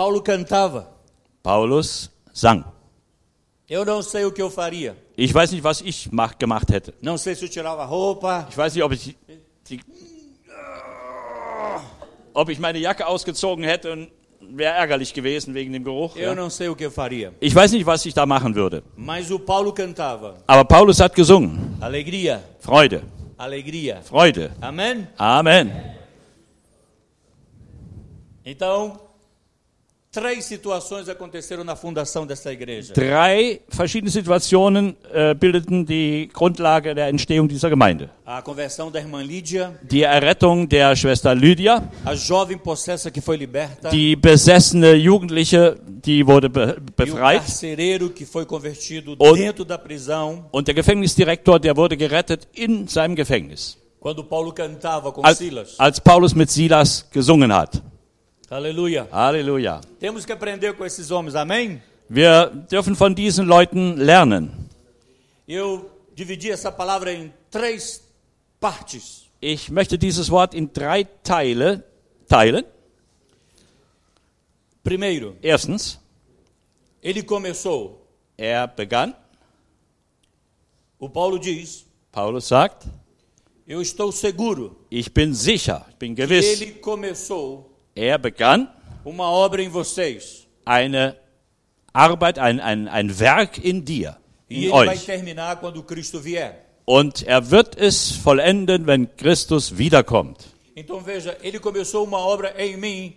Paulo 0.00 0.22
cantava. 0.22 0.88
Paulus 1.42 2.10
sang. 2.32 2.64
Eu 3.68 3.84
não 3.84 4.00
sei 4.02 4.24
o 4.24 4.32
que 4.32 4.40
eu 4.40 4.48
faria. 4.50 4.96
Ich 5.14 5.34
weiß 5.34 5.50
nicht, 5.52 5.62
was 5.62 5.82
ich 5.82 6.10
mach, 6.10 6.38
gemacht 6.38 6.70
hätte. 6.72 6.94
Não 7.02 7.18
sei 7.18 7.34
se 7.34 7.44
eu 7.44 7.50
tirava 7.50 7.82
a 7.82 7.84
roupa, 7.84 8.46
Ich 8.48 8.56
weiß 8.56 8.74
nicht, 8.74 8.82
ob 8.82 8.92
ich, 8.94 9.14
die, 9.68 9.78
ob 12.32 12.48
ich 12.48 12.58
meine 12.58 12.78
Jacke 12.78 13.06
ausgezogen 13.06 13.62
hätte 13.62 13.92
und 13.92 14.10
wäre 14.40 14.72
ärgerlich 14.74 15.12
gewesen 15.12 15.52
wegen 15.52 15.70
dem 15.74 15.84
Geruch. 15.84 16.16
eu 16.16 16.30
Ja. 16.30 16.34
não 16.34 16.48
sei 16.48 16.70
o 16.70 16.74
que 16.74 16.86
eu 16.86 16.90
faria. 16.90 17.34
Ich 17.38 17.54
weiß 17.54 17.72
nicht, 17.72 17.84
was 17.84 18.06
ich 18.06 18.14
da 18.14 18.24
machen 18.24 18.54
würde. 18.54 18.82
Mas 18.96 19.30
o 19.30 19.38
Paulo 19.38 19.70
cantava. 19.74 20.38
Aber 20.46 20.64
Paulus 20.64 20.98
hat 20.98 21.14
gesungen. 21.14 21.76
Alegria, 21.78 22.42
Freude, 22.60 23.02
alegria. 23.36 24.00
Freude. 24.00 24.50
Amém? 24.62 25.06
Amen. 25.18 25.70
Então, 28.46 29.09
três 30.12 30.44
situações 30.44 31.08
aconteceram 31.08 31.62
na 31.62 31.76
fundação 31.76 32.26
dessa 32.26 32.52
igreja. 32.52 32.92
Drei 32.94 33.60
verschiedene 33.68 34.10
Situationen 34.10 34.96
äh, 35.12 35.34
bildeten 35.34 35.84
die 35.84 36.28
Grundlage 36.32 36.94
der 36.94 37.08
Entstehung 37.10 37.46
dieser 37.48 37.70
Gemeinde. 37.70 38.10
A 38.26 38.42
conversão 38.42 38.90
da 38.90 38.98
irmã 38.98 39.22
Lídia, 39.22 39.72
Die 39.82 40.02
Errettung 40.02 40.68
der 40.68 40.96
Schwester 40.96 41.32
Lydia, 41.34 41.88
a 42.04 42.14
jovem 42.14 42.58
possessa 42.58 43.10
que 43.10 43.20
foi 43.20 43.36
liberta, 43.36 43.88
die 43.90 44.16
besessene 44.16 44.94
Jugendliche, 44.94 45.76
die 46.04 46.26
wurde 46.26 46.48
be 46.48 46.60
e 46.60 46.72
o 46.72 46.80
befreit. 46.96 47.42
carcereiro 47.42 48.10
que 48.10 48.24
foi 48.26 48.44
convertido 48.44 49.14
Und- 49.18 49.36
dentro 49.38 49.64
da 49.64 49.78
prisão. 49.78 50.44
Und 50.52 50.66
der 50.66 50.74
Gefängnisdirektor, 50.74 51.60
der 51.60 51.76
wurde 51.76 51.96
gerettet 51.96 52.48
in 52.54 52.88
seinem 52.88 53.14
Gefängnis. 53.14 53.78
Quando 54.00 54.24
Paulo 54.24 54.50
cantava 54.52 55.12
com 55.12 55.24
Als, 55.24 55.38
Silas. 55.38 55.74
als 55.78 56.00
Paulus 56.00 56.34
mit 56.34 56.50
Silas 56.50 57.06
gesungen 57.12 57.52
hat. 57.52 57.80
Aleluia. 58.50 59.08
Halleluja. 59.12 59.80
Temos 60.00 60.26
que 60.26 60.32
aprender 60.32 60.74
com 60.76 60.84
esses 60.84 61.10
homens, 61.12 61.36
amém? 61.36 61.80
Wir 62.08 62.50
dürfen 62.68 62.96
von 62.96 63.14
diesen 63.14 63.46
Leuten 63.46 63.94
lernen. 63.96 64.50
Eu 65.46 65.88
dividi 66.16 66.50
essa 66.50 66.72
palavra 66.72 67.12
em 67.12 67.32
três 67.48 68.02
partes. 68.58 69.30
Ich 69.40 69.70
möchte 69.70 69.96
dieses 69.96 70.28
Wort 70.28 70.54
in 70.56 70.66
drei 70.66 71.04
Teile 71.22 71.84
teilen. 72.28 72.64
Primeiro, 74.82 75.36
Erstens, 75.42 76.00
ele 77.00 77.22
começou. 77.22 78.04
er 78.36 78.66
begann, 78.66 79.14
O 80.98 81.08
Paulo 81.08 81.38
diz: 81.38 81.86
Paulus 82.10 82.46
sagt, 82.46 82.86
Eu 83.66 83.80
estou 83.80 84.10
seguro 84.10 84.76
ich 84.90 85.08
bin 85.12 85.32
sicher, 85.34 85.86
ich 85.88 85.96
bin 85.96 86.16
gewiss, 86.16 86.60
ele 86.60 86.72
começou 86.80 87.69
er 87.94 88.18
begann 88.18 88.68
uma 89.04 89.30
obra 89.30 89.62
em 89.62 89.68
vocês. 89.68 90.46
eine 90.64 91.16
Arbeit, 91.92 92.38
ein, 92.38 92.60
ein, 92.60 92.88
ein 92.88 93.18
Werk 93.18 93.58
in 93.58 93.84
dir, 93.84 94.16
E 94.48 94.66
in 94.66 94.70
vai 94.70 94.88
euch. 94.88 95.08
Und 96.84 97.22
er 97.22 97.50
wird 97.50 97.76
es 97.76 98.12
vollenden, 98.12 98.86
wenn 98.86 99.16
Christus 99.16 99.78
wiederkommt. 99.78 100.46
Então 100.74 101.04
veja, 101.04 101.36
mim, 102.78 103.12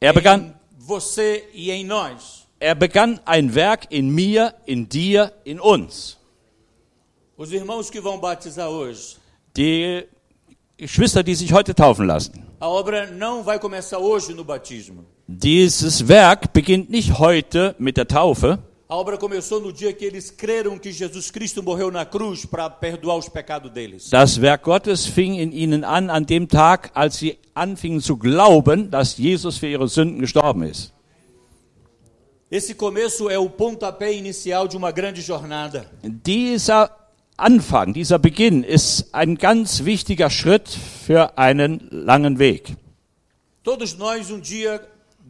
Er 0.00 0.12
begann, 0.12 0.54
e 1.54 1.86
er 2.58 2.74
begann 2.74 3.20
ein 3.24 3.54
Werk 3.54 3.86
in 3.90 4.10
mir, 4.10 4.54
in 4.66 4.88
dir, 4.88 5.32
in 5.44 5.60
uns. 5.60 6.18
Os 7.36 7.52
irmãos 7.52 7.90
que 7.90 8.00
vão 8.00 8.18
batizar 8.18 8.68
hoje, 8.68 9.16
Die 9.56 10.06
Geschwister, 10.80 11.22
die 11.22 11.34
sich 11.34 11.52
heute 11.52 11.74
taufen 11.74 12.06
lassen. 12.06 12.42
a 12.58 12.68
obra 12.68 13.06
não 13.06 13.42
vai 13.42 13.58
começar 13.58 13.98
hoje 13.98 14.34
no 14.34 14.44
batismo. 14.44 15.04
Dieses 15.28 16.08
Werk 16.08 16.52
beginnt 16.52 16.90
nicht 16.90 17.18
heute 17.18 17.74
mit 17.78 17.96
der 17.96 18.06
Taufe. 18.08 18.58
A 18.88 18.96
obra 18.96 19.16
começou 19.16 19.60
no 19.60 19.72
dia 19.72 19.92
que 19.92 20.04
eles 20.04 20.30
creram 20.32 20.76
que 20.76 20.90
Jesus 20.90 21.30
Cristo 21.30 21.62
morreu 21.62 21.92
na 21.92 22.04
cruz 22.04 22.44
para 22.44 22.68
perdoar 22.68 23.16
os 23.18 23.28
pecados 23.28 23.70
deles. 23.70 24.10
Das 24.10 24.40
Werk 24.40 24.64
Gottes 24.64 25.06
fing 25.06 25.36
in 25.38 25.52
ihnen 25.52 25.84
an 25.84 26.10
an 26.10 26.24
dem 26.26 26.48
Tag, 26.48 26.90
als 26.94 27.18
sie 27.18 27.38
anfingen 27.54 28.00
zu 28.00 28.16
glauben, 28.16 28.90
dass 28.90 29.16
Jesus 29.16 29.58
für 29.58 29.68
ihre 29.68 29.86
Sünden 29.86 30.18
gestorben 30.18 30.64
ist. 30.64 30.92
Esse 32.50 32.74
começo 32.74 33.30
é 33.30 33.38
o 33.38 33.48
pontapé 33.48 34.12
inicial 34.12 34.66
de 34.66 34.76
uma 34.76 34.90
grande 34.90 35.22
jornada. 35.22 35.88
Dieser 36.02 36.90
Anfang, 37.40 37.92
dieser 37.94 38.18
Beginn 38.18 38.62
ist 38.64 39.14
ein 39.14 39.36
ganz 39.36 39.84
wichtiger 39.84 40.30
Schritt 40.30 40.68
für 41.06 41.36
einen 41.38 41.88
langen 41.90 42.38
Weg. 42.38 42.76
Todos 43.64 43.96
nós, 43.98 44.30
um 44.30 44.40
dia, 44.40 44.80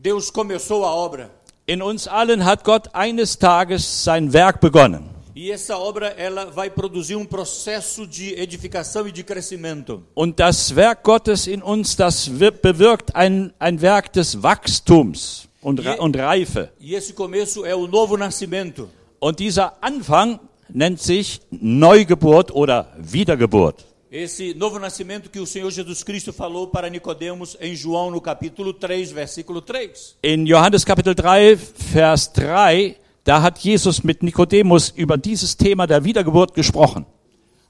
Deus 0.03 0.31
começou 0.33 0.85
a 0.85 0.95
obra. 0.95 1.31
In 1.67 1.83
uns 1.83 2.09
allen 2.09 2.45
hat 2.45 2.65
Gott 2.65 2.89
eines 2.95 3.39
Tages 3.39 4.05
sein 4.05 4.33
Werk 4.33 4.61
begonnen. 4.61 5.05
E 5.35 5.51
essa 5.53 5.79
obra 5.79 6.09
ela 6.09 6.47
vai 6.47 6.69
produzir 6.69 7.15
um 7.17 7.25
processo 7.25 8.07
de 8.07 8.35
edificação 8.35 9.07
e 9.07 9.13
de 9.13 9.23
crescimento. 9.23 10.03
Und 10.15 10.39
das 10.41 10.75
Werk 10.75 11.03
Gottes 11.05 11.47
in 11.47 11.63
uns, 11.63 11.95
das 11.97 12.29
wir- 12.41 12.51
bewirkt 12.51 13.15
ein, 13.15 13.53
ein 13.59 13.81
Werk 13.81 14.13
des 14.13 14.43
Wachstums 14.43 15.49
und, 15.63 15.81
Re- 15.85 15.99
und 15.99 16.17
Reife. 16.17 16.71
E 16.81 16.95
esse 16.95 17.13
começo 17.15 17.65
é 17.65 17.75
o 17.75 17.87
novo 17.87 18.17
nascimento. 18.17 18.89
Und 19.21 19.39
dieser 19.39 19.75
Anfang 19.83 20.41
nennt 20.73 21.01
sich 21.01 21.41
Neugeburt 21.51 22.51
oder 22.51 22.93
Wiedergeburt. 22.99 23.85
Esse 24.11 24.55
novo 24.55 24.79
nascimento 24.81 25.31
que 25.31 25.39
o 25.39 25.47
Senhor 25.47 25.71
Jesus 25.71 26.03
Cristo 26.03 26.33
falou 26.33 26.67
para 26.67 26.91
Nicodemos 26.91 27.57
em 27.61 27.77
João 27.77 28.11
no 28.11 28.21
capítulo 28.21 28.73
3, 28.73 29.13
versículo 29.13 29.63
3. 29.63 30.17
In 30.25 30.45
Johannes 30.47 30.85
Kapitel 30.85 31.15
3, 31.15 31.55
Vers 31.93 32.27
3, 32.33 32.97
da 33.25 33.41
hat 33.41 33.61
Jesus 33.61 34.03
mit 34.03 34.23
Nikodemus 34.23 34.93
über 34.97 35.17
dieses 35.17 35.57
Thema 35.57 35.87
der 35.87 36.03
Wiedergeburt 36.03 36.55
gesprochen. 36.55 37.07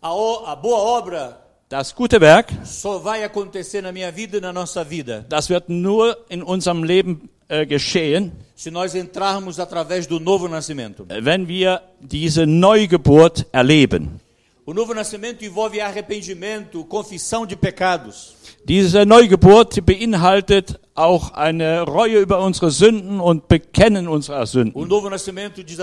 A, 0.00 0.09
a 0.09 0.54
boa 0.54 0.99
obra 0.99 1.50
Das 1.71 1.95
gute 1.95 2.21
Werk, 2.21 2.53
só 2.65 2.99
vai 2.99 3.23
acontecer 3.23 3.81
na 3.81 3.93
minha 3.93 4.11
vida 4.11 4.39
e 4.39 4.41
na 4.41 4.53
nossa 4.53 4.83
vida 4.83 5.25
das 5.29 5.49
wird 5.49 5.69
nur 5.69 6.17
in 6.29 6.43
unserem 6.43 6.83
Leben 6.83 7.31
äh, 7.49 7.65
geschehen, 7.65 8.33
se 8.57 8.73
nós 8.73 8.97
entrarmos 8.97 9.61
através 9.61 10.09
do 10.09 10.19
novo 10.19 10.49
nascimento. 10.49 11.07
wenn 11.09 11.47
wir 11.47 11.81
diese 12.00 12.45
Neugeburt 12.45 13.47
erleben. 13.53 14.19
O 14.67 14.75
novo 14.75 14.93
nascimento 14.95 15.45
envolve 15.45 15.81
arrependimento, 15.81 16.85
confissão 16.87 17.47
de 17.47 17.55
pecados. 17.55 18.35
Diese 18.65 19.07
Neugeburt 19.07 19.87
beinhaltet 19.87 20.77
auch 20.97 21.35
eine 21.35 21.83
Reue 21.83 22.19
über 22.19 22.41
unsere 22.41 22.73
Sünden 22.73 23.21
und 23.21 23.47
Bekennen 23.47 24.09
unserer 24.09 24.43
O 24.43 24.47
Sünden. 24.47 24.89
novo 24.89 25.09
nascimento, 25.09 25.62
diz 25.62 25.79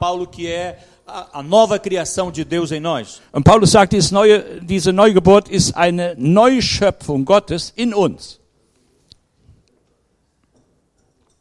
Paulo, 0.00 0.26
que 0.26 0.48
é 0.48 0.78
a, 1.08 1.42
nova 1.42 1.78
criação 1.78 2.30
de 2.30 2.44
Deus 2.44 2.70
em 2.70 2.80
nós. 2.80 3.20
Und 3.32 3.44
Paulus 3.44 3.70
sagt, 3.72 3.92
dieses 3.92 4.10
neue, 4.10 4.60
diese 4.60 4.92
Neugeburt 4.92 5.48
ist 5.48 5.74
eine 5.76 6.14
Neuschöpfung 6.18 7.24
Gottes 7.24 7.72
in 7.76 7.94
uns. 7.94 8.38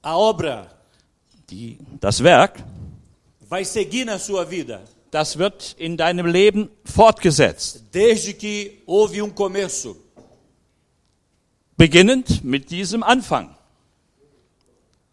A 0.02 0.16
obra 0.18 0.68
Die, 1.50 1.78
das 2.02 2.22
Werk, 2.22 2.62
vai 3.50 3.64
seguir 3.64 4.06
na 4.06 4.20
sua 4.20 4.44
vida, 4.44 4.82
das 5.12 5.38
wird 5.38 5.76
in 5.78 5.96
deinem 5.96 6.26
Leben 6.26 6.70
fortgesetzt. 6.84 7.84
desde 7.92 8.34
que 8.34 8.82
houve 8.86 9.22
um 9.22 9.30
começo. 9.30 9.96
Beginnend 11.78 12.44
mit 12.44 12.70
diesem 12.70 13.04
Anfang. 13.04 13.56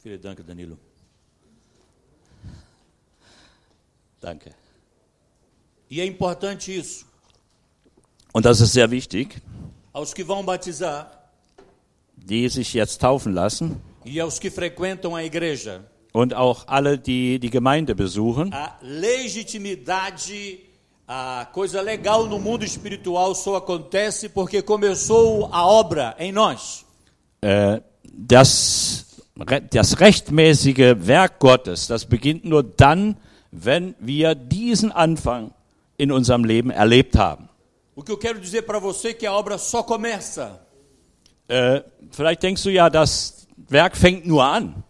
Filho, 0.03 0.19
danke, 0.19 0.43
Danilo. 0.43 0.77
Danke. 4.25 4.51
E 5.91 6.01
é 6.01 6.07
importante 6.07 6.75
isso. 6.75 7.05
Und 8.33 8.47
das 8.47 8.61
ist 8.61 8.73
sehr 8.73 8.91
wichtig, 8.91 9.37
Aos 9.93 10.15
que 10.15 10.25
vão 10.25 10.43
batizar 10.43 11.31
die 12.17 12.49
sich 12.49 12.73
jetzt 12.73 13.01
taufen 13.01 13.35
lassen 13.35 13.77
e 14.05 14.19
aos 14.19 14.39
que 14.39 14.51
frequentam 14.51 15.15
a 15.15 15.23
igreja, 15.23 15.85
und 16.13 16.33
auch 16.33 16.65
alle, 16.67 16.97
die 16.99 17.39
die 17.39 17.51
Gemeinde 17.51 17.95
besuchen. 17.95 18.51
a 18.53 18.79
legitimidade, 18.81 20.59
a 21.07 21.45
coisa 21.53 21.83
legal 21.83 22.27
no 22.27 22.41
mundo 22.41 22.65
espiritual 22.65 23.35
só 23.35 23.57
acontece 23.57 24.31
porque 24.31 24.63
começou 24.63 25.51
a 25.53 25.67
obra 25.67 26.17
em 26.19 26.33
nós. 26.33 26.87
Äh, 27.43 27.83
das, 28.11 29.05
das 29.71 30.01
rechtmäßige 30.01 30.97
Werk 30.99 31.39
Gottes, 31.39 31.89
das 31.89 32.07
beginnt 32.07 32.45
nur 32.47 32.63
dann, 32.63 33.17
wenn 33.57 33.95
wir 34.01 34.35
diesen 34.35 34.91
Anfang 34.93 35.53
in 35.97 36.11
unserem 36.11 36.45
Leben 36.45 36.71
erlebt 36.71 37.17
haben. 37.17 37.49
O 37.95 38.03
que 38.03 38.11
eu 38.11 38.19
quero 38.19 38.41
dizer 38.41 38.63
para 38.63 38.81
você 38.81 39.15
que 39.15 39.27
a 39.27 39.33
obra 39.33 39.57
só 39.59 39.83
começa 39.83 40.61
Äh, 41.47 41.83
vielleicht 42.11 42.43
denkst 42.43 42.63
du 42.63 42.71
ja, 42.71 42.89
das 42.89 43.47
Werk 43.71 43.97
fängt 43.97 44.27
nur 44.27 44.43
an, 44.43 44.83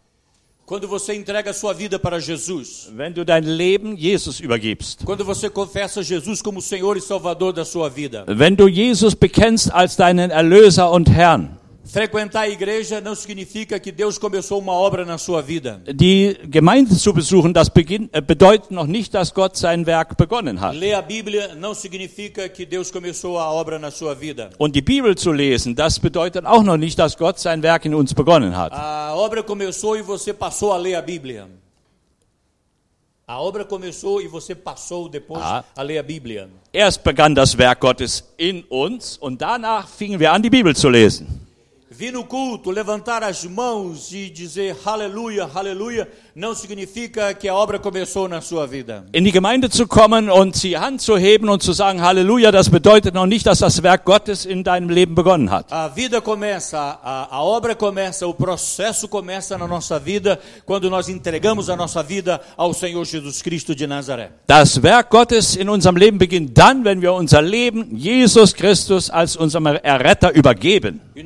quando 0.65 0.89
você 0.89 1.13
entrega 1.15 1.53
sua 1.53 1.75
vida 1.75 1.99
para 1.99 2.19
Jesus. 2.21 2.91
wenn 2.97 3.13
du 3.13 3.25
dein 3.25 3.45
Leben 3.45 3.97
Jesus 3.97 4.41
übergibst. 4.41 5.05
Quando 5.05 5.25
você 5.25 5.51
confessa 5.51 6.01
Jesus 6.01 6.41
como 6.41 6.63
Senhor 6.63 6.97
e 6.97 7.01
Salvador 7.01 7.53
da 7.53 7.65
sua 7.65 7.91
vida. 7.91 8.25
Wenn 8.29 8.57
du 8.57 8.69
Jesus 8.69 9.15
bekennst 9.15 9.71
als 9.73 9.97
deinen 9.97 10.31
Erlöser 10.31 10.91
und 10.91 11.11
Herrn. 11.11 11.59
Frequentar 11.85 12.45
a 12.45 12.49
igreja 12.49 12.99
não 13.01 13.15
significa 13.15 13.79
que 13.79 13.93
Deus 13.93 14.17
começou 14.17 14.59
uma 14.59 14.73
obra 14.73 15.05
na 15.05 15.19
sua 15.19 15.43
vida. 15.43 15.83
Die 15.87 16.39
Gemeinde 16.51 16.95
zu 16.97 17.13
besuchen, 17.13 17.53
das 17.53 17.69
äh, 17.69 18.21
bedeutet 18.23 18.71
noch 18.71 18.87
nicht, 18.87 19.13
dass 19.13 19.33
Gott 19.35 19.57
sein 19.57 19.87
Werk 19.87 20.17
begonnen 20.17 20.61
hat. 20.63 20.75
Ler 20.75 20.97
a 20.97 21.03
Bíblia 21.03 21.55
não 21.55 21.75
significa 21.75 22.49
que 22.49 22.65
Deus 22.65 22.91
começou 22.91 23.39
a 23.39 23.53
obra 23.53 23.79
na 23.79 23.91
sua 23.91 24.15
vida. 24.15 24.49
Und 24.59 24.75
die 24.75 24.81
Bibel 24.81 25.15
zu 25.15 25.31
lesen, 25.31 25.75
das 25.75 25.99
bedeutet 25.99 26.47
auch 26.47 26.63
noch 26.63 26.79
nicht, 26.79 26.99
dass 26.99 27.17
Gott 27.19 27.39
sein 27.39 27.63
Werk 27.63 27.85
in 27.85 27.95
uns 27.95 28.15
begonnen 28.15 28.57
hat. 28.57 28.73
A 28.73 29.15
obra 29.15 29.43
começou 29.43 29.95
e 29.95 30.03
você 30.03 30.33
passou 30.33 30.73
a 30.73 30.79
ler 30.79 30.95
a 30.95 31.03
Bíblia. 31.03 31.47
A 33.27 33.41
obra 33.41 33.65
começou 33.65 34.23
e 34.23 34.27
você 34.29 34.55
passou 34.55 35.09
depois 35.09 35.43
Ah. 35.43 35.65
a 35.77 35.83
ler 35.83 35.99
a 35.99 36.03
Bíblia. 36.03 36.49
Erst 36.73 37.05
begann 37.05 37.35
das 37.35 37.57
Werk 37.59 37.81
Gottes 37.81 38.25
in 38.39 38.65
uns 38.71 39.19
und 39.19 39.43
danach 39.43 39.87
fingen 39.87 40.19
wir 40.19 40.33
an, 40.33 40.43
die 40.43 40.51
Bibel 40.51 40.75
zu 40.75 40.89
lesen. 40.89 41.44
Vir 41.97 42.13
no 42.13 42.25
culto, 42.25 42.73
levantar 42.73 43.23
as 43.23 43.45
mãos 43.45 44.13
e 44.13 44.29
dizer 44.29 44.77
aleluia, 44.85 45.45
aleluia, 45.45 46.11
In 46.37 46.43
die 49.25 49.31
Gemeinde 49.31 49.71
zu 49.71 49.87
kommen 49.87 50.29
und 50.29 50.61
die 50.65 50.77
Hand 50.77 51.01
zu 51.01 51.17
heben 51.17 51.49
und 51.49 51.63
zu 51.63 51.73
sagen 51.73 52.03
Halleluja, 52.03 52.51
das 52.51 52.71
bedeutet 52.71 53.15
noch 53.15 53.27
nicht, 53.27 53.47
dass 53.47 53.61
das 53.61 53.85
Werk 53.85 54.05
Gottes 54.05 54.45
in 54.45 54.65
deinem 54.65 54.89
Leben 54.89 55.15
begonnen 55.15 55.53
hat. 55.53 55.67
A 55.71 55.87
vida 55.87 56.21
começa, 56.21 56.99
a, 57.05 57.37
a 57.37 57.41
obra 57.41 57.77
começa, 57.77 58.27
o 58.27 58.35
processo 58.35 59.07
começa 59.07 59.57
na 59.57 59.69
nossa 59.69 60.01
vida 60.01 60.41
quando 60.67 60.91
nós 60.91 61.09
entregamos 61.09 61.71
a 61.71 61.77
nossa 61.77 62.03
vida 62.03 62.41
ao 62.57 62.75
Senhor 62.75 63.05
Jesus 63.05 63.41
Cristo 63.41 63.73
de 63.73 63.87
Nazaré. 63.87 64.31
Das 64.49 64.83
Werk 64.83 65.11
Gottes 65.11 65.55
in 65.55 65.69
unserem 65.69 65.97
Leben 65.97 66.19
beginnt 66.19 66.59
dann, 66.59 66.85
wenn 66.85 67.01
wir 67.01 67.13
unser 67.13 67.43
Leben 67.43 67.97
Jesus 67.97 68.55
Christus 68.55 69.09
als 69.09 69.37
unserem 69.37 69.67
Erretter 69.67 70.35
übergeben. 70.35 71.01
E. 71.15 71.23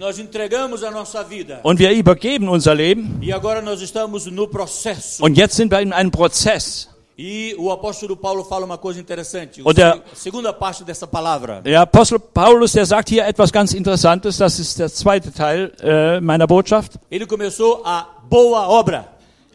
Und 1.63 1.79
wir 1.79 1.93
übergeben 1.93 2.49
unser 2.51 2.75
Leben 2.75 3.19
E 3.23 3.33
agora 3.33 3.63
nós 3.63 3.81
estamos 3.81 4.27
no 4.27 4.47
processo. 4.49 4.98
Und 5.21 5.37
jetzt 5.37 5.57
sind 5.57 5.71
wir 5.71 5.81
in 5.81 5.93
einem 5.93 6.11
Prozess. 6.11 6.89
E 7.21 7.55
o 7.59 7.73
apóstolo 7.73 8.15
Paulo 8.17 8.45
fala 8.45 8.65
uma 8.65 8.79
coisa 8.79 9.01
interessante. 9.01 9.61
Und 9.65 9.77
der- 9.77 10.03
segunda 10.15 10.53
parte 10.53 10.85
dessa 10.85 11.05
palavra. 11.07 11.61
Der 11.63 11.81
Apostel 11.81 12.21
Paulus, 12.21 12.73
der 12.73 12.87
sagt 12.87 13.09
hier 13.09 13.27
etwas 13.27 13.51
ganz 13.51 13.73
Interessantes, 13.75 14.37
das 14.37 14.61
ist 14.61 14.79
der 14.79 14.89
zweite 14.89 15.33
Teil 15.33 15.73
äh, 15.83 16.21
meiner 16.21 16.47
Botschaft. 16.47 16.93
Ele 17.11 17.27
começou 17.27 17.83
a 17.85 18.07
boa 18.31 18.69
obra. 18.69 19.05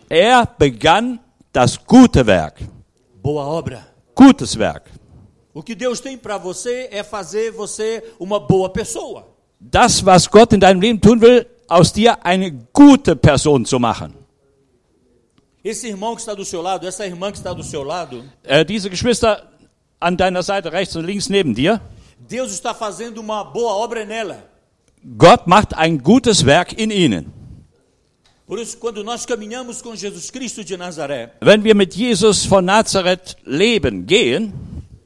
Er 0.10 0.46
begann 0.60 1.20
das 1.54 1.78
gute 1.78 2.26
Werk, 2.28 2.68
Boa 3.22 3.46
obra. 3.46 3.80
gutes 4.14 4.58
Werk. 4.60 4.90
O 5.54 5.62
que 5.64 5.74
Deus 5.76 6.02
tem 6.02 6.18
para 6.18 6.38
você 6.38 6.90
é 6.92 7.02
fazer 7.04 7.52
você 7.54 8.04
uma 8.20 8.40
boa 8.42 8.70
pessoa. 8.74 9.26
Das, 9.62 10.04
was 10.06 10.28
Gott 10.28 10.54
in 10.54 10.60
deinem 10.60 10.82
Leben 10.82 11.00
tun 11.00 11.22
will, 11.22 11.46
aus 11.70 11.94
dir 11.94 12.18
eine 12.26 12.52
gute 12.74 13.16
Person 13.16 13.64
zu 13.64 13.80
machen. 13.80 14.14
Esse 15.64 15.88
irmão 15.88 16.14
que 16.16 16.22
está 16.22 16.34
do 16.34 16.44
seu 16.44 16.62
lado, 16.62 16.86
essa 16.86 17.06
irmã 17.06 17.32
que 17.32 17.38
está 17.38 17.54
do 17.54 17.64
seu 17.64 17.84
lado, 17.84 18.24
Äh, 18.44 18.66
diese 18.66 18.90
Geschwister 18.90 19.48
an 20.00 20.18
deiner 20.18 20.44
Seite 20.44 20.72
rechts 20.72 20.96
und 20.96 21.06
links 21.06 21.30
neben 21.30 21.54
dir, 21.54 21.80
Deus 22.30 22.52
está 22.52 22.74
fazendo 22.74 23.20
uma 23.20 23.44
boa 23.46 23.74
obra 23.74 24.06
nela. 24.06 24.44
Gott 25.18 25.48
macht 25.48 25.74
ein 25.76 25.98
gutes 26.02 26.46
Werk 26.46 26.74
in 26.74 26.90
ihnen. 26.92 27.32
Por 28.46 28.60
isso, 28.60 28.78
quando 28.78 29.04
nós 29.04 29.26
caminhamos 29.26 29.82
com 29.82 29.96
Jesus 29.96 30.30
Cristo 30.30 30.64
de 30.64 30.76
Nazaré, 30.78 31.32
Wenn 31.42 31.64
wir 31.64 31.76
mit 31.76 31.96
Jesus 31.96 32.46
von 32.46 32.66
Nazareth 32.66 33.38
leben, 33.46 34.06
gehen, 34.06 34.54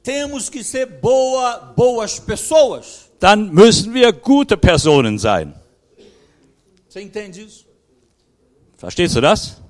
temos 0.03 0.49
que 0.49 0.63
ser 0.63 0.87
boa, 0.87 1.73
boas 1.75 2.19
pessoas. 2.19 3.09
dann 3.19 3.51
müssen 3.53 3.93
wir 3.93 4.11
gute 4.11 4.57
Personen 4.57 5.19
sein. 5.19 5.53
Você 6.89 7.01
entende 7.01 7.41
isso? 7.41 7.65
Verstehst 8.77 9.15
du 9.15 9.21
das? 9.21 9.61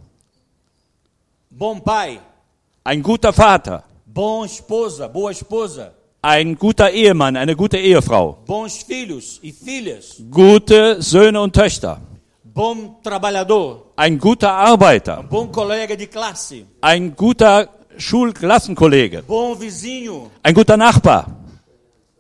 Bom 1.58 1.80
pai, 1.82 2.20
Ein 2.84 3.02
guter 3.02 3.34
Vater, 3.34 3.84
bom 4.06 4.46
esposa, 4.46 5.08
boa 5.08 5.32
esposa, 5.32 5.92
ein 6.22 6.56
guter 6.56 6.92
Ehemann, 6.92 7.36
eine 7.36 7.56
gute 7.56 7.78
Ehefrau, 7.78 8.38
bons 8.46 8.78
filhos 8.84 9.40
e 9.42 9.52
filhas, 9.52 10.22
gute 10.30 11.02
Söhne 11.02 11.42
und 11.42 11.54
Töchter, 11.56 12.00
bom 12.44 12.98
trabalhador, 13.04 13.92
ein 13.96 14.20
guter 14.20 14.52
Arbeiter, 14.54 15.24
bom 15.24 15.52
colega 15.52 15.96
de 15.96 16.06
classe, 16.08 16.66
ein 16.80 17.16
guter 17.16 17.68
Schulklassenkollege, 17.98 19.24
bom 19.24 19.60
vizinho, 19.60 20.30
ein 20.44 20.54
guter 20.54 20.78
Nachbar. 20.78 21.26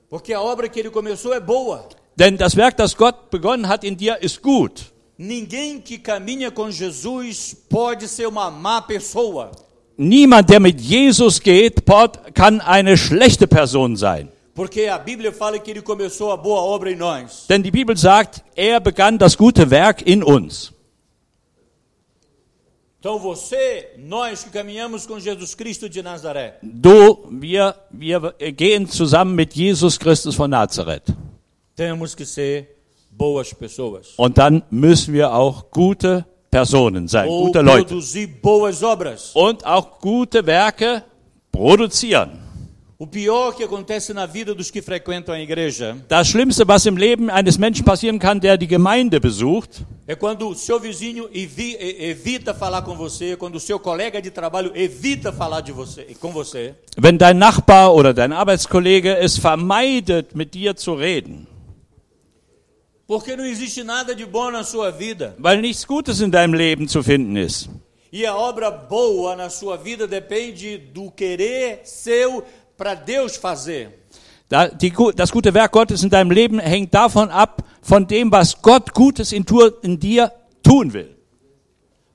porque 0.09 0.33
a 0.33 0.41
obra 0.41 0.67
que 0.67 0.79
ele 0.79 0.89
começou 0.89 1.31
é 1.33 1.39
boa. 1.39 1.85
Denn 2.17 2.37
das 2.37 2.55
Werk, 2.57 2.75
das 2.77 2.95
Gott 2.97 3.29
begonnen 3.29 3.67
hat 3.67 3.83
in 3.83 3.95
dir, 3.95 4.17
ist 4.23 4.41
gut. 4.41 4.91
Ninguém 5.17 5.81
que 5.81 5.97
caminha 5.97 6.51
com 6.51 6.69
Jesus 6.69 7.55
pode 7.69 8.07
ser 8.07 8.27
uma 8.27 8.51
má 8.51 8.81
pessoa. 8.81 9.51
Niemand, 9.97 10.43
der 10.47 10.59
mit 10.59 10.79
Jesus 10.79 11.39
geht, 11.39 11.81
kann 12.35 12.61
eine 12.61 12.95
schlechte 12.95 13.47
Person 13.47 13.95
sein. 13.95 14.29
Porque 14.53 14.87
a 14.87 14.97
Bíblia 14.97 15.31
fala 15.31 15.57
que 15.59 15.71
ele 15.71 15.81
começou 15.81 16.31
a 16.31 16.37
boa 16.37 16.61
obra 16.61 16.91
em 16.91 16.95
nós. 16.95 17.45
Denn 17.49 17.61
die 17.61 17.71
Bibel 17.71 17.95
sagt, 17.97 18.43
er 18.55 18.79
begann 18.79 19.17
das 19.17 19.35
gute 19.35 19.63
Werk 19.69 20.03
in 20.05 20.23
uns. 20.23 20.71
Então 22.99 23.19
você, 23.19 23.91
nós 23.97 24.43
que 24.43 24.49
caminhamos 24.49 25.05
com 25.05 25.19
Jesus 25.19 25.55
Cristo 25.55 25.87
de 25.87 26.01
Nazaré, 26.01 26.57
Du, 26.61 27.27
wir, 27.31 27.75
wir 27.91 28.33
gehen 28.55 28.87
zusammen 28.87 29.35
mit 29.35 29.55
Jesus 29.55 29.97
Christus 29.97 30.35
von 30.35 30.49
Nazareth. 30.49 31.03
temos 31.75 32.13
que 32.15 32.25
ser. 32.25 32.76
Und 34.17 34.37
dann 34.37 34.63
müssen 34.69 35.13
wir 35.13 35.33
auch 35.33 35.71
gute 35.71 36.25
Personen 36.51 37.07
sein, 37.07 37.27
Ou 37.29 37.45
gute 37.47 37.61
Leute. 37.61 37.95
Und 39.33 39.65
auch 39.65 39.99
gute 39.99 40.45
Werke 40.45 41.03
produzieren. 41.51 42.43
Das 46.07 46.27
Schlimmste, 46.27 46.67
was 46.67 46.85
im 46.87 46.97
Leben 46.97 47.29
eines 47.29 47.59
Menschen 47.59 47.85
passieren 47.85 48.17
kann, 48.17 48.39
der 48.39 48.57
die 48.57 48.67
Gemeinde 48.67 49.19
besucht, 49.19 49.83
é 50.07 50.15
quando 50.15 50.47
o 50.47 50.55
seu 50.55 50.79
vizinho 50.79 51.27
e- 51.33 52.09
evita 52.09 52.53
falar 52.55 52.81
com 52.81 52.95
você, 52.95 53.35
quando 53.35 53.55
o 53.55 53.59
seu 53.59 53.77
colega 53.77 54.21
de 54.21 54.31
trabalho 54.31 54.71
evita 54.73 55.31
falar 55.33 55.61
de 55.61 55.73
você, 55.73 56.07
com 56.19 56.31
você, 56.31 56.73
wenn 56.97 57.17
dein 57.17 57.37
Nachbar 57.37 57.93
oder 57.93 58.13
dein 58.13 58.31
Arbeitskollege 58.31 59.17
es 59.17 59.37
vermeidet, 59.37 60.33
mit 60.33 60.53
dir 60.55 60.75
zu 60.75 60.93
reden, 60.93 61.45
porque 63.07 63.35
não 63.35 63.45
existe 63.45 63.83
nada 63.83 64.13
de 64.13 64.25
bom 64.25 64.51
na 64.51 64.63
sua 64.63 64.91
vida. 64.91 65.35
weil 65.39 65.61
nichts 65.61 65.85
Gutes 65.85 66.19
in 66.19 66.29
deinem 66.29 66.53
Leben 66.53 66.87
zu 66.87 67.01
finden 67.01 67.37
ist. 67.37 67.69
E 68.11 68.25
a 68.25 68.35
obra 68.35 68.69
boa 68.69 69.35
na 69.35 69.49
sua 69.49 69.77
vida 69.77 70.07
depende 70.07 70.77
do 70.77 71.11
querer 71.11 71.81
seu 71.83 72.43
para 72.77 72.93
Deus 72.93 73.35
fazer. 73.37 73.89
Das 74.49 75.29
gute 75.29 75.53
Werk 75.53 75.73
Gottes 75.73 76.03
in 76.03 76.09
deinem 76.09 76.31
Leben 76.31 76.59
hängt 76.59 76.93
davon 76.93 77.29
ab, 77.29 77.63
von 77.81 78.07
dem, 78.07 78.31
was 78.31 78.55
Gott 78.61 78.93
Gutes 78.93 79.33
in 79.33 79.43
dir 79.99 80.31
tun 80.63 80.93
will. 80.93 81.17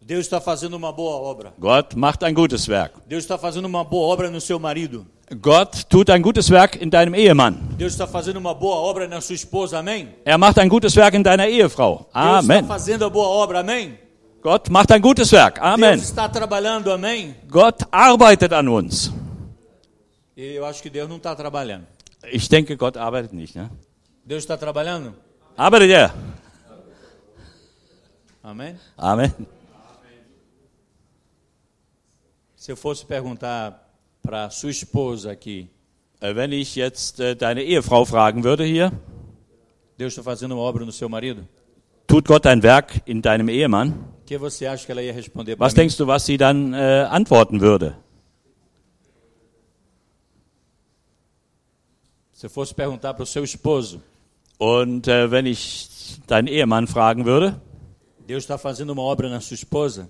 Deus 0.01 0.27
está 0.27 0.41
fazendo 0.41 0.77
uma 0.77 0.93
boa 0.93 1.17
obra. 1.17 1.53
Gott 1.61 1.95
macht 1.95 2.25
ein 2.25 2.35
gutes 2.35 2.69
Werk. 2.69 2.93
Deus 3.07 3.25
está 3.25 3.39
fazendo 3.39 3.67
uma 3.67 3.85
boa 3.85 4.13
obra 4.13 4.31
no 4.31 4.41
seu 4.41 4.59
marido. 4.59 5.07
Gott 5.40 5.88
tut 5.88 6.11
ein 6.11 6.21
gutes 6.21 6.51
Werk 6.51 6.77
in 6.77 6.90
deinem 6.90 7.14
Ehemann. 7.14 7.57
Deus 7.79 7.92
está 7.92 8.07
fazendo 8.07 8.37
uma 8.37 8.55
boa 8.55 8.77
obra 8.77 9.09
na 9.09 9.21
sua 9.21 9.35
esposa. 9.35 9.79
Amém? 9.79 10.09
Er 10.25 10.37
macht 10.37 10.59
ein 10.59 10.68
gutes 10.68 10.95
Werk 10.97 11.14
in 11.14 11.23
deiner 11.23 11.47
Ehefrau. 11.47 11.97
Deus 11.99 12.07
está 12.09 12.38
Amen. 12.38 12.66
fazendo 12.66 13.07
a 13.07 13.11
boa 13.11 13.29
obra. 13.29 13.61
Amém? 13.61 13.99
Gott 14.42 14.68
macht 14.68 14.90
ein 14.92 15.01
gutes 15.01 15.33
Werk. 15.33 15.59
Amen. 15.61 15.97
Deus 15.97 16.09
está 16.09 16.29
trabalhando. 16.29 16.92
Amém? 16.92 17.35
Gott 17.49 17.87
arbeitet 17.90 18.53
an 18.53 18.68
uns. 18.68 19.12
Eu 20.37 20.66
acho 20.66 20.83
que 20.83 20.90
Deus 20.90 21.09
não 21.09 21.16
está 21.16 21.35
trabalhando. 21.35 21.87
Ich 22.31 22.49
denke, 22.49 22.77
Gott 22.77 22.97
arbeitet 22.99 23.33
nicht. 23.33 23.55
Ne? 23.55 23.71
Deus 24.25 24.42
está 24.42 24.57
trabalhando? 24.59 25.14
Arbeitet 25.57 25.90
er? 25.90 26.14
Amém? 28.42 28.77
Amen. 28.99 29.33
Se 32.57 32.71
eu 32.71 32.77
fosse 32.77 33.05
perguntar 33.07 33.92
para 34.23 34.51
sua 34.51 34.71
esposa 34.71 35.31
aqui, 35.33 35.69
Äh, 36.21 36.37
Wenn 36.37 36.53
ich 36.53 36.77
jetzt 36.77 37.19
äh, 37.19 37.35
deine 37.35 37.63
Ehefrau 37.65 38.05
fragen 38.05 38.45
würde 38.45 38.65
hier, 38.65 38.93
Deus 39.99 40.13
está 40.13 40.23
fazendo 40.23 40.55
uma 40.55 40.63
obra 40.63 40.85
no 40.85 40.93
seu 40.93 41.09
marido? 41.09 41.43
tut 42.07 42.27
Gott 42.27 42.47
ein 42.47 42.63
Werk 42.63 43.03
in 43.07 43.21
deinem 43.23 43.49
Ehemann? 43.49 43.95
Was 45.59 45.75
denkst 45.75 45.97
du, 45.97 46.07
was 46.07 46.25
sie 46.27 46.37
dann 46.39 46.73
äh, 46.75 47.07
antworten 47.11 47.61
würde? 47.61 47.97
Se 52.33 52.49
fosse 52.49 52.75
perguntar 52.75 53.15
para 53.15 53.23
o 53.23 53.27
seu 53.27 53.43
esposo, 53.45 54.01
Und 54.59 55.09
äh, 55.09 55.29
wenn 55.31 55.47
ich 55.47 55.89
deinen 56.29 56.47
Ehemann 56.47 56.87
fragen 56.87 57.25
würde, 57.25 57.61
Deus 58.29 58.45
está 58.45 58.57
fazendo 58.59 58.93
uma 58.93 59.03
obra 59.03 59.29
na 59.29 59.41
sua 59.41 59.57
esposa, 59.57 60.09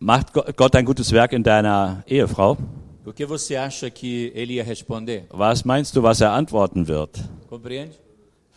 macht 0.00 0.32
Go- 0.32 0.44
Gott 0.56 0.74
ein 0.74 0.84
gutes 0.84 1.12
Werk 1.12 1.32
in 1.32 1.42
deiner 1.44 2.02
Ehefrau? 2.08 2.56
O 3.04 3.12
que 3.12 3.24
você 3.24 3.56
acha 3.56 3.90
que 3.90 4.32
ele 4.34 4.54
ia 4.54 4.64
responder? 4.64 5.26
Was 5.32 5.62
meinst 5.62 5.94
du, 5.94 6.02
was 6.02 6.20
er 6.20 6.30
antworten 6.30 6.86
wird? 6.86 7.18
Compreende? 7.48 7.94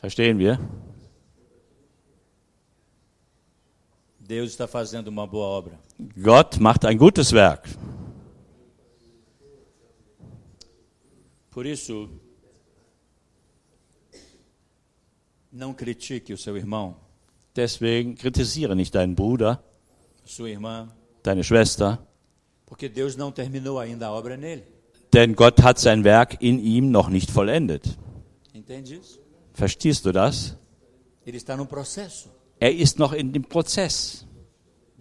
Verstehen 0.01 0.37
wir? 0.37 0.59
Deus 4.19 4.51
está 4.51 4.67
fazendo 4.67 5.07
uma 5.09 5.27
boa 5.27 5.45
obra. 5.45 5.79
Gott 6.17 6.59
macht 6.59 6.85
ein 6.85 6.97
gutes 6.97 7.33
Werk. 7.33 7.69
Por 11.49 11.65
isso, 11.65 12.09
não 15.51 15.73
critique 15.73 16.33
o 16.33 16.37
seu 16.37 16.55
irmão, 16.55 16.95
Deswegen 17.55 18.15
kritisiere 18.15 18.75
nicht 18.75 18.95
deinen 18.95 19.15
Bruder, 19.15 19.61
sua 20.23 20.49
irmã, 20.49 20.89
deine 21.21 21.43
Schwester, 21.43 21.99
porque 22.71 22.87
Deus 22.87 23.17
não 23.17 23.33
terminou 23.33 23.79
ainda 23.79 24.07
a 24.07 24.13
obra 24.13 24.37
nele. 24.37 24.63
denn 25.11 25.35
Gott 25.35 25.61
hat 25.61 25.77
sein 25.77 26.05
Werk 26.05 26.37
in 26.41 26.57
ihm 26.57 26.89
noch 26.89 27.09
nicht 27.09 27.29
vollendet. 27.29 27.97
Entende 28.53 28.95
isso? 28.95 29.19
Verstehst 29.53 30.05
du 30.05 30.13
das? 30.13 30.55
Er 32.59 32.73
ist 32.73 32.97
noch 32.97 33.11
in 33.11 33.33
dem 33.33 33.43
Prozess. 33.43 34.25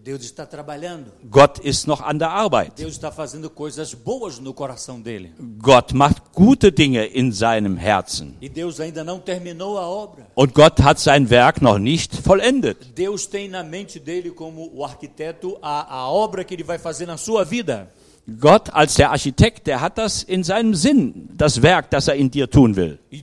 Deus 0.02 0.22
está 0.22 0.46
trabalhando. 0.46 1.12
Gott 1.30 1.58
ist 1.58 1.86
noch 1.86 2.00
an 2.00 2.18
der 2.18 2.30
Arbeit. 2.30 2.72
Deus 2.78 2.92
está 2.92 3.12
fazendo 3.12 3.50
coisas 3.50 3.92
boas 3.92 4.38
no 4.38 4.54
coração 4.54 4.98
dele. 4.98 5.34
Gott 5.58 5.92
macht 5.92 6.22
gute 6.32 6.72
Dinge 6.72 7.04
in 7.04 7.30
seinem 7.32 7.76
Herzen. 7.76 8.34
E 8.40 8.48
Deus 8.48 8.80
ainda 8.80 9.04
não 9.04 9.20
terminou 9.20 9.76
a 9.76 9.86
obra. 9.86 10.26
Und 10.34 10.54
Gott 10.54 10.80
hat 10.80 10.98
sein 10.98 11.28
Werk 11.28 11.60
noch 11.60 11.78
nicht 11.78 12.16
vollendet. 12.16 12.94
Deus 12.94 13.26
tem 13.26 13.46
na 13.46 13.62
mente 13.62 14.00
dele, 14.00 14.30
como 14.30 14.70
o 14.72 14.82
arquiteto, 14.82 15.58
a, 15.60 15.94
a 15.94 16.10
obra 16.10 16.44
que 16.44 16.54
ele 16.54 16.64
vai 16.64 16.78
fazer 16.78 17.04
na 17.04 17.18
sua 17.18 17.44
vida. 17.44 17.92
Gott 18.38 18.72
als 18.72 18.94
der 18.94 19.10
Architekt, 19.10 19.66
der 19.66 19.80
hat 19.80 19.98
das 19.98 20.22
in 20.22 20.44
seinem 20.44 20.74
Sinn, 20.74 21.28
das 21.36 21.62
Werk, 21.62 21.90
das 21.90 22.08
er 22.08 22.14
in 22.14 22.30
dir 22.30 22.48
tun 22.50 22.76
will. 22.76 22.98
E. 23.10 23.20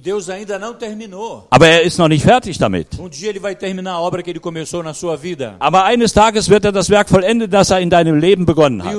Aber 1.49 1.67
er 1.67 1.81
ist 1.83 1.97
noch 1.97 2.07
nicht 2.07 2.23
fertig 2.23 2.57
damit. 2.57 2.87
Aber 5.59 5.83
eines 5.85 6.13
Tages 6.13 6.49
wird 6.49 6.65
er 6.65 6.71
das 6.71 6.89
Werk 6.89 7.09
vollendet, 7.09 7.53
das 7.53 7.69
er 7.69 7.79
in 7.79 7.89
deinem 7.89 8.19
Leben 8.19 8.45
begonnen 8.45 8.81
E 8.81 8.83
hat. 8.83 8.95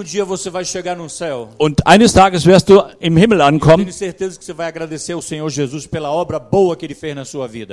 Und 1.59 1.87
eines 1.87 2.13
Tages 2.13 2.47
wirst 2.47 2.69
du 2.71 2.83
im 3.01 3.17
Himmel 3.17 3.41
ankommen 3.41 3.87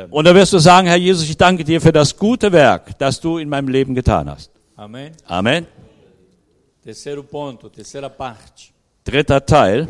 und 0.09 0.25
da 0.25 0.35
wirst 0.35 0.53
du 0.53 0.59
sagen, 0.59 0.87
Herr 0.87 0.95
Jesus, 0.97 1.29
ich 1.29 1.37
danke 1.37 1.63
dir 1.63 1.79
für 1.79 1.91
das 1.91 2.17
gute 2.17 2.51
Werk, 2.51 2.97
das 2.97 3.19
du 3.21 3.37
in 3.37 3.49
meinem 3.49 3.67
Leben 3.67 3.95
getan 3.95 4.29
hast. 4.29 4.51
Amém? 4.75 5.11
Amen. 5.25 5.84
Terceiro 6.85 7.23
ponto, 7.23 7.67
terceira 7.67 8.11
parte. 8.11 8.71
Dritter 9.03 9.41
Teil. 9.41 9.87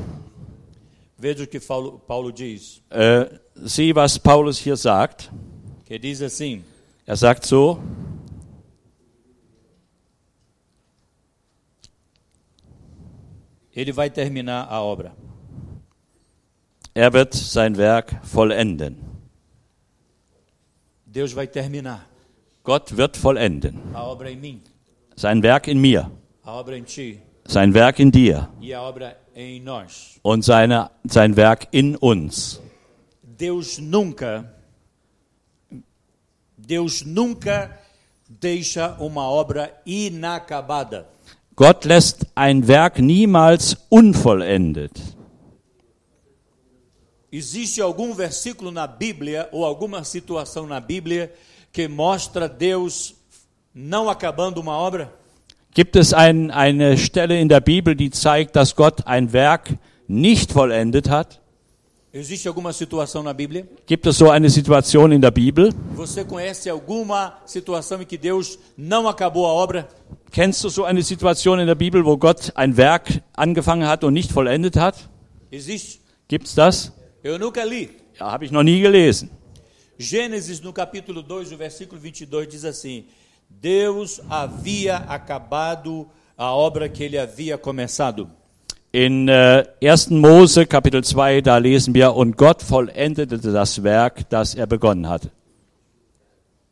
Veja 1.17 1.43
o 1.43 1.47
que 1.47 1.59
Paulo, 1.59 1.99
Paulo 1.99 2.31
diz. 2.31 2.81
Äh, 2.89 3.37
sieh, 3.67 3.93
was 3.93 4.17
Paulus 4.17 4.57
hier 4.59 4.77
sagt. 4.77 5.29
Que 5.83 5.99
diz 5.99 6.21
assim: 6.21 6.63
Er 7.05 7.17
sagt 7.17 7.45
so, 7.45 7.81
Ele 13.75 13.91
vai 13.91 14.09
terminar 14.09 14.67
a 14.69 14.81
obra. 14.81 15.13
er 16.93 17.11
wird 17.11 17.33
sein 17.33 17.75
Werk 17.77 18.21
vollenden. 18.23 18.95
Deus 21.05 21.33
vai 21.33 21.47
terminar 21.47 22.05
Gott 22.63 22.95
wird 22.95 23.17
vollenden. 23.17 23.81
a 23.93 24.03
obra 24.03 24.31
em 24.31 24.37
mim, 24.39 24.61
Sein 25.17 25.41
Werk 25.43 25.67
in 25.67 25.79
mir, 25.79 26.09
sein 27.47 27.73
Werk 27.73 27.99
in 27.99 28.11
dir 28.11 28.49
und 30.21 30.41
seine, 30.43 30.91
sein 31.03 31.35
Werk 31.35 31.67
in 31.71 31.95
uns. 31.95 32.61
Deus 33.23 33.79
nunca, 33.79 34.45
Deus 36.57 37.03
nunca 37.05 37.77
deixa 38.27 38.95
uma 38.99 39.27
obra 39.29 39.69
inacabada. 39.85 41.05
Gott 41.55 41.85
lässt 41.85 42.25
ein 42.35 42.67
Werk 42.67 42.99
niemals 42.99 43.77
unvollendet. 43.89 44.91
Existe 47.31 47.81
algum 47.81 48.13
versículo 48.13 48.71
na 48.71 48.87
Bíblia 48.87 49.49
ou 49.51 49.65
alguma 49.65 50.03
situação 50.03 50.67
na 50.67 50.79
Bíblia 50.79 51.33
que 51.71 51.87
mostra 51.87 52.47
Deus 52.47 53.15
não 53.73 54.09
acabando 54.09 54.61
uma 54.61 54.77
obra? 54.77 55.13
Gibt 55.75 55.97
es 55.97 56.13
ein, 56.13 56.51
eine 56.51 56.97
Stelle 56.97 57.37
in 57.37 57.49
der 57.49 57.59
Bibel, 57.59 57.95
die 57.95 58.09
zeigt, 58.09 58.55
dass 58.55 58.77
Gott 58.77 59.05
ein 59.07 59.33
Werk 59.33 59.77
nicht 60.07 60.53
vollendet 60.53 61.09
hat? 61.09 61.41
Existe 62.13 62.47
alguma 62.47 62.71
situação 62.71 63.23
na 63.23 63.33
Bíblia? 63.33 63.67
Gibt 63.85 64.07
es 64.07 64.17
so 64.17 64.29
eine 64.29 64.49
Situation 64.49 65.11
in 65.11 65.19
der 65.19 65.31
Bibel? 65.31 65.73
Você 65.93 66.23
conhece 66.23 66.69
alguma 66.69 67.41
situação 67.45 68.01
em 68.01 68.05
que 68.05 68.17
Deus 68.17 68.57
não 68.77 69.05
acabou 69.05 69.45
a 69.45 69.49
obra? 69.49 69.85
Kennst 70.31 70.63
du 70.63 70.69
so 70.69 70.85
eine 70.85 71.03
Situation 71.03 71.59
in 71.59 71.65
der 71.65 71.75
Bibel, 71.75 72.05
wo 72.05 72.15
Gott 72.15 72.53
ein 72.55 72.77
Werk 72.77 73.21
angefangen 73.33 73.85
hat 73.85 74.05
und 74.05 74.13
nicht 74.13 74.31
vollendet 74.31 74.77
hat? 74.77 75.09
Existe. 75.51 75.99
Gibt's 76.29 76.55
das? 76.55 76.93
Eu 77.21 77.37
nunca 77.37 77.65
li. 77.65 77.89
Ja, 78.17 78.31
habe 78.31 78.45
ich 78.45 78.51
noch 78.51 78.63
nie 78.63 78.79
gelesen. 78.79 79.29
Gênesis, 79.99 80.61
no 80.61 80.71
capítulo 80.71 81.21
2, 81.21 81.53
o 81.53 81.57
versículo 81.57 81.99
22, 81.99 82.47
diz 82.47 82.63
assim: 82.63 83.03
Deus 83.49 84.21
havia 84.29 84.97
acabado 84.97 86.07
a 86.37 86.53
obra 86.53 86.89
que 86.89 87.03
ele 87.03 87.17
havia 87.17 87.57
começado. 87.57 88.29
In 88.93 89.27
äh, 89.27 89.65
1. 89.81 90.09
Mose 90.11 90.65
Kapitel 90.65 91.01
2, 91.01 91.41
da 91.41 91.57
lesen 91.57 91.93
wir, 91.93 92.15
und 92.15 92.37
Gott 92.37 92.63
vollendete 92.63 93.37
das 93.37 93.83
Werk, 93.83 94.29
das 94.29 94.55
er 94.55 94.67
begonnen 94.67 95.09
hatte. 95.09 95.31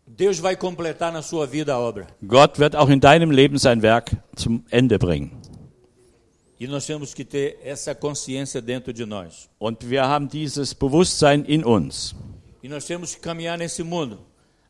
Deus 0.08 0.40
vai 0.40 0.56
completar 0.56 1.12
na 1.12 1.22
sua 1.22 1.48
vida 1.48 1.74
a 1.74 1.80
obra. 1.80 2.06
Gott 2.22 2.60
wird 2.60 2.76
auch 2.76 2.90
in 2.90 3.00
deinem 3.00 3.32
Leben 3.32 3.58
sein 3.58 3.82
Werk 3.82 4.16
zum 4.36 4.64
Ende 4.70 5.00
bringen. 5.00 5.32
E 6.60 6.68
nós 6.68 6.86
temos 6.86 7.14
que 7.14 7.26
ter 7.26 7.60
essa 7.64 7.96
consciência 7.96 8.62
dentro 8.62 8.94
de 8.94 9.06
nós. 9.06 9.50
Und 9.60 9.90
wir 9.90 10.08
haben 10.08 10.30
dieses 10.30 10.74
Bewusstsein 10.74 11.44
in 11.46 11.66
uns. 11.66 12.16
E 12.62 12.70
nós 12.70 12.86
temos 12.86 13.16
que 13.16 13.22
caminhar 13.22 13.58
nesse 13.58 13.84
mundo, 13.84 14.20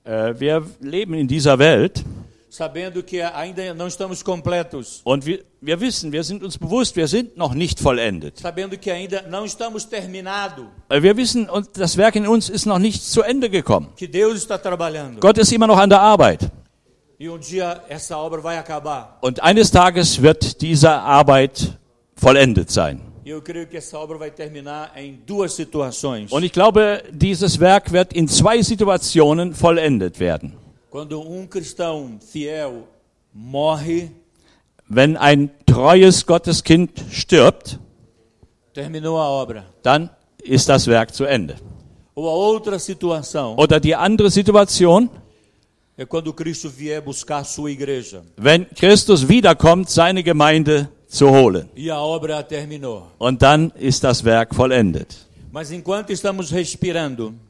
wir 0.05 0.65
leben 0.81 1.13
in 1.13 1.27
dieser 1.27 1.57
Welt 1.59 2.03
sabendo 2.49 3.01
que 3.01 3.19
ainda 3.23 3.73
não 3.73 3.87
estamos 3.87 4.23
completos, 4.23 5.01
und 5.03 5.25
wir, 5.25 5.39
wir 5.59 5.79
wissen, 5.81 6.11
wir 6.11 6.23
sind 6.23 6.43
uns 6.43 6.55
bewusst, 6.59 6.95
wir 6.95 7.07
sind 7.07 7.35
noch 7.35 7.55
nicht 7.55 7.79
vollendet. 7.79 8.37
sabendo 8.39 8.77
que 8.77 8.91
ainda 8.91 9.23
não 9.23 9.43
estamos 9.45 9.85
terminados, 9.89 10.65
Äh, 10.89 11.01
Wir 11.01 11.17
wissen, 11.17 11.49
und 11.49 11.69
das 11.79 11.97
Werk 11.97 12.15
in 12.15 12.27
uns 12.27 12.49
ist 12.49 12.67
noch 12.67 12.77
nicht 12.77 13.01
zu 13.03 13.23
Ende 13.23 13.49
gekommen. 13.49 13.87
que 13.97 14.07
Deus 14.07 14.35
está 14.35 14.59
trabalhando. 14.59 15.19
Gott 15.19 15.39
ist 15.39 15.51
immer 15.51 15.65
noch 15.65 15.77
an 15.79 15.89
der 15.89 16.01
Arbeit. 16.01 16.41
E 17.19 17.27
um 17.29 17.39
dia 17.39 17.81
essa 17.89 18.17
obra 18.19 18.43
vai 18.43 18.57
acabar. 18.59 19.17
Und 19.21 19.41
eines 19.41 19.71
Tages 19.71 20.21
wird 20.21 20.61
diese 20.61 20.91
Arbeit 20.91 21.79
vollendet 22.15 22.69
sein. 22.69 22.99
E. 23.25 23.33
Und 26.29 26.43
ich 26.43 26.51
glaube, 26.51 27.03
dieses 27.11 27.59
Werk 27.59 27.91
wird 27.91 28.13
in 28.13 28.27
zwei 28.27 28.61
Situationen 28.61 29.53
vollendet 29.53 30.19
werden. 30.19 30.53
Wenn 34.89 35.17
ein 35.17 35.49
treues 35.65 36.25
Gotteskind 36.25 36.91
stirbt, 37.11 37.79
dann 39.83 40.09
ist 40.43 40.69
das 40.69 40.87
Werk 40.87 41.13
zu 41.13 41.23
Ende. 41.25 41.55
Oder 42.15 43.79
die 43.79 43.95
andere 43.95 44.29
Situation, 44.29 45.09
wenn 48.35 48.69
Christus 48.75 49.29
wiederkommt, 49.29 49.89
seine 49.89 50.23
Gemeinde 50.23 50.89
zu 51.13 51.29
holen. 51.29 51.69
e. 51.75 51.91
Und 53.19 53.41
dann 53.41 53.69
ist 53.71 54.03
das 54.03 54.23
Werk 54.23 54.55
vollendet. 54.55 55.15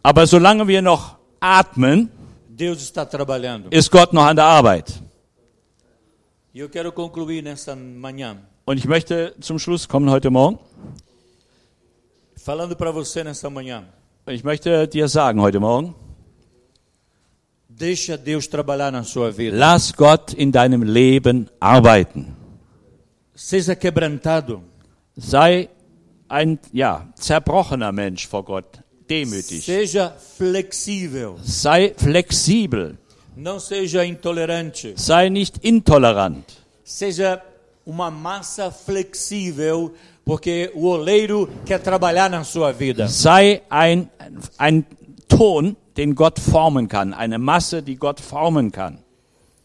Aber 0.03 0.27
solange 0.27 0.67
wir 0.67 0.81
noch 0.81 1.15
atmen, 1.39 2.09
ist 3.71 3.91
Gott 3.91 4.13
noch 4.13 4.25
an 4.25 4.35
der 4.35 4.45
Arbeit. 4.45 5.01
E 6.53 6.67
Und 8.65 8.77
ich 8.77 8.85
möchte 8.85 9.33
zum 9.39 9.59
Schluss 9.59 9.87
kommen 9.87 10.09
heute 10.09 10.29
Morgen. 10.29 10.59
Ich 14.27 14.43
möchte 14.43 14.87
dir 14.87 15.07
sagen 15.07 15.41
heute 15.41 15.59
Morgen, 15.59 15.95
lass 19.57 19.93
Gott 19.95 20.33
in 20.33 20.51
deinem 20.51 20.83
Leben 20.83 21.49
arbeiten. 21.59 22.42
Seja 23.35 23.75
quebrantado. 23.75 24.63
Sei 25.15 25.69
ein 26.27 26.59
ja, 26.71 27.07
zerbrochener 27.15 27.91
Mensch 27.91 28.27
vor 28.27 28.43
Gott. 28.45 28.83
demütig. 29.09 29.65
Seja 29.65 30.13
flexível. 30.37 31.35
Sei 31.43 31.93
flexibel. 31.97 32.97
Não 33.35 33.59
seja 33.59 34.03
intolerante. 34.05 34.93
Sei 34.95 35.29
nicht 35.29 35.63
intolerant. 35.63 36.45
Seja 36.83 37.41
uma 37.85 38.11
massa 38.11 38.71
flexível, 38.71 39.93
porque 40.23 40.71
o 40.73 40.87
oleiro 40.87 41.49
quer 41.65 41.79
trabalhar 41.79 42.29
na 42.29 42.43
sua 42.43 42.71
vida. 42.71 43.07
Sei 43.07 43.61
ein, 43.69 44.09
ein 44.57 44.85
Ton, 45.27 45.75
den 45.97 46.13
Gott 46.13 46.39
formen 46.39 46.87
kann. 46.87 47.13
Eine 47.13 47.39
Masse, 47.39 47.81
die 47.81 47.95
Gott 47.95 48.19
formen 48.19 48.71
kann. 48.71 48.99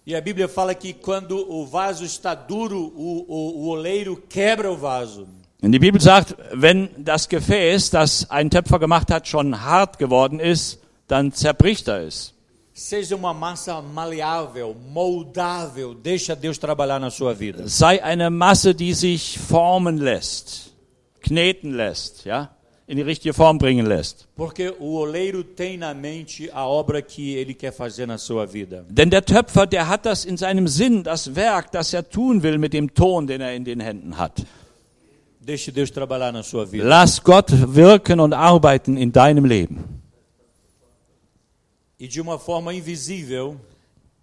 E 0.09 0.17
a 0.17 0.23
Bíblia 0.23 0.49
fala 0.49 0.75
que 0.75 0.95
quando 0.95 1.37
o 1.53 1.67
vaso 1.67 2.03
está 2.03 2.35
duro, 2.35 2.79
o, 2.97 3.27
o, 3.29 3.65
o 3.65 3.69
oleiro 3.69 4.17
quebra 4.17 4.73
o 4.73 4.75
vaso. 4.75 5.29
Und 5.61 5.73
die 5.73 5.79
Bibel 5.79 6.01
sagt, 6.01 6.35
wenn 6.51 6.89
das 6.97 7.29
Gefäß, 7.29 7.91
das 7.91 8.31
ein 8.31 8.49
Töpfer 8.49 8.79
gemacht 8.79 9.11
hat, 9.11 9.29
schon 9.29 9.61
hart 9.61 9.99
geworden 9.99 10.41
ist, 10.41 10.79
dann 11.09 11.31
zerbricht 11.33 11.89
er 11.89 12.07
es. 12.07 12.33
Seja 12.73 13.17
uma 13.17 13.35
massa 13.35 13.83
maleável, 13.83 14.75
moldável. 14.91 15.95
Deixa 15.95 16.35
Deus 16.35 16.59
trabalhar 16.59 16.99
na 16.99 17.11
sua 17.11 17.39
vida. 17.39 17.69
Sei 17.69 18.03
eine 18.03 18.31
Masse, 18.31 18.75
die 18.75 18.95
sich 18.95 19.39
formen 19.39 19.99
lässt, 19.99 20.73
kneten 21.21 21.75
lässt, 21.75 22.25
ja, 22.25 22.49
in 22.89 22.97
die 22.97 23.03
richtige 23.03 23.33
Form 23.33 23.59
bringen 23.59 23.87
lässt. 23.87 24.27
Porque 24.35 24.75
o 24.81 24.97
oleiro 24.97 25.45
tem 25.45 25.79
na 25.79 25.95
mente 25.95 26.51
a 26.53 26.67
obra 26.67 27.01
que 27.01 27.37
ele 27.37 27.55
quer 27.55 27.73
fazer 27.73 28.07
na 28.07 28.19
sua 28.19 28.45
vida. 28.47 28.85
Denn 28.89 29.11
der 29.11 29.25
Töpfer, 29.25 29.67
der 29.67 29.89
hat 29.89 30.05
das 30.05 30.25
in 30.25 30.37
seinem 30.37 30.67
Sinn, 30.67 31.05
das 31.05 31.37
Werk, 31.37 31.71
das 31.71 31.93
er 31.93 32.03
tun 32.09 32.43
will 32.43 32.59
mit 32.59 32.73
dem 32.73 32.93
Ton, 32.93 33.29
den 33.29 33.41
er 33.41 33.55
in 33.55 33.65
den 33.65 33.79
Händen 33.79 34.19
hat. 34.19 34.45
Deixe 35.41 35.71
Deus 35.71 35.93
trabalhar 35.93 36.33
na 36.33 36.43
sua 36.43 36.65
vida. 36.65 36.85
Lass 36.85 37.23
Gott 37.23 37.53
wirken 37.53 38.19
und 38.19 38.33
arbeiten 38.33 38.97
in 38.97 39.13
deinem 39.13 39.45
Leben. 39.45 39.85
E 42.01 42.09
de 42.09 42.21
uma 42.21 42.39
forma 42.39 42.73
invisível, 42.73 43.57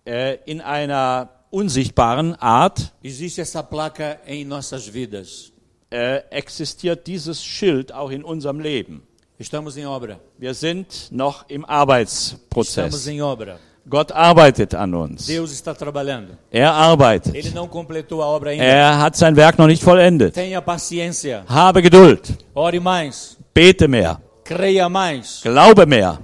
Äh, 0.05 0.37
in 0.45 0.61
einer 0.61 1.29
unsichtbaren 1.49 2.35
Art 2.35 2.93
existe 3.01 3.41
essa 3.41 3.63
placa 3.63 4.19
em 4.27 4.45
nossas 4.45 4.93
vidas. 4.93 5.51
Äh, 5.95 6.23
existiert 6.29 7.07
dieses 7.07 7.41
Schild 7.43 7.93
auch 7.93 8.11
in 8.11 8.23
unserem 8.23 8.59
Leben. 8.59 9.01
Estamos 9.39 9.77
em 9.77 9.87
obra. 9.87 10.19
Wir 10.37 10.53
sind 10.53 11.07
noch 11.11 11.45
im 11.49 11.61
Estamos 11.61 11.69
Arbeitsprozess. 11.69 13.07
em 13.07 13.21
obra. 13.21 13.57
Gott 13.87 14.11
arbeitet 14.11 14.73
an 14.73 14.93
uns. 14.95 15.27
Deus 15.27 15.51
está 15.51 15.73
trabalhando. 15.73 16.37
Er 16.51 16.71
arbeitet. 16.71 17.35
Ele 17.35 17.51
não 17.51 17.67
completou 17.67 18.21
a 18.21 18.27
obra 18.27 18.49
ainda. 18.49 18.63
Er 18.63 18.99
hat 18.99 19.15
sein 19.15 19.35
Werk 19.35 19.57
noch 19.59 19.67
nicht 19.67 19.83
vollendet. 19.83 20.33
Tenha 20.33 20.61
paciência. 20.61 21.43
Habe 21.47 21.81
Geduld. 21.81 22.33
Ore 22.55 22.79
mais. 22.79 23.37
Bete 23.53 23.87
mehr. 23.87 24.19
Creia 24.43 24.89
mais. 24.89 25.41
Glaube 25.43 25.85
mehr. 25.85 26.19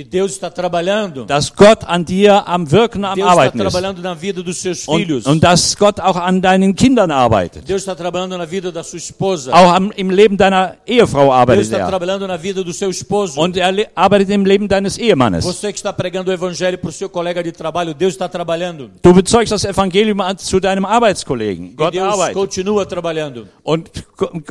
Que 0.00 0.04
Deus 0.04 0.32
está 0.32 0.50
trabalhando. 0.50 1.24
Dass 1.26 1.54
Gott 1.54 1.84
an 1.84 2.04
dir 2.04 2.46
am 2.48 2.70
Wirken, 2.70 3.04
am 3.04 3.14
Deus 3.16 3.18
está 3.26 3.30
Arbeiten 3.32 3.58
ist. 3.58 3.62
trabalhando 3.64 4.00
na 4.02 4.14
vida 4.14 4.42
dos 4.42 4.56
seus 4.62 4.88
Und, 4.88 4.98
filhos. 5.00 5.26
und 5.26 5.42
dass 5.42 5.76
Gott 5.76 6.00
auch 6.00 6.16
an 6.16 6.40
deinen 6.40 6.74
Kindern 6.74 7.10
arbeitet. 7.10 7.68
Deus 7.68 7.82
está 7.82 7.94
trabalhando 7.94 8.38
na 8.38 8.46
vida 8.46 8.72
da 8.72 8.82
sua 8.82 8.96
esposa. 8.98 9.52
Auch 9.52 9.74
am, 9.74 9.90
im 9.92 10.08
Leben 10.10 10.36
deiner 10.38 10.76
Ehefrau 10.86 11.24
Deus 11.26 11.34
arbeitet 11.34 11.64
está 11.64 11.78
er. 11.80 11.88
trabalhando 11.88 12.26
na 12.26 12.36
vida 12.38 12.64
do 12.64 12.72
seu 12.72 12.88
esposo. 12.88 13.38
Und 13.40 13.56
er 13.58 13.90
arbeitet 13.94 14.30
im 14.30 14.44
Leben 14.46 14.68
deines 14.68 14.96
Ehemannes. 14.96 15.44
Você 15.44 15.70
que 15.72 15.78
está 15.78 15.92
pregando 15.92 16.30
o 16.30 16.34
evangelho 16.34 16.78
para 16.78 16.88
o 16.88 16.92
seu 16.92 17.10
colega 17.10 17.42
de 17.42 17.52
trabalho, 17.52 17.92
Deus 17.94 18.14
está 18.14 18.28
trabalhando. 18.28 18.90
Du 19.02 19.12
bezeugst 19.12 19.52
das 19.52 19.64
Evangelium 19.64 20.20
an- 20.22 20.38
zu 20.38 20.60
deinem 20.60 20.84
Arbeitskollegen. 20.86 21.72
E 21.72 21.74
Gott 21.74 21.94
Deus 21.94 22.02
arbeitet. 22.12 22.34
continua 22.34 22.86
trabalhando. 22.86 23.46
Und 23.62 23.90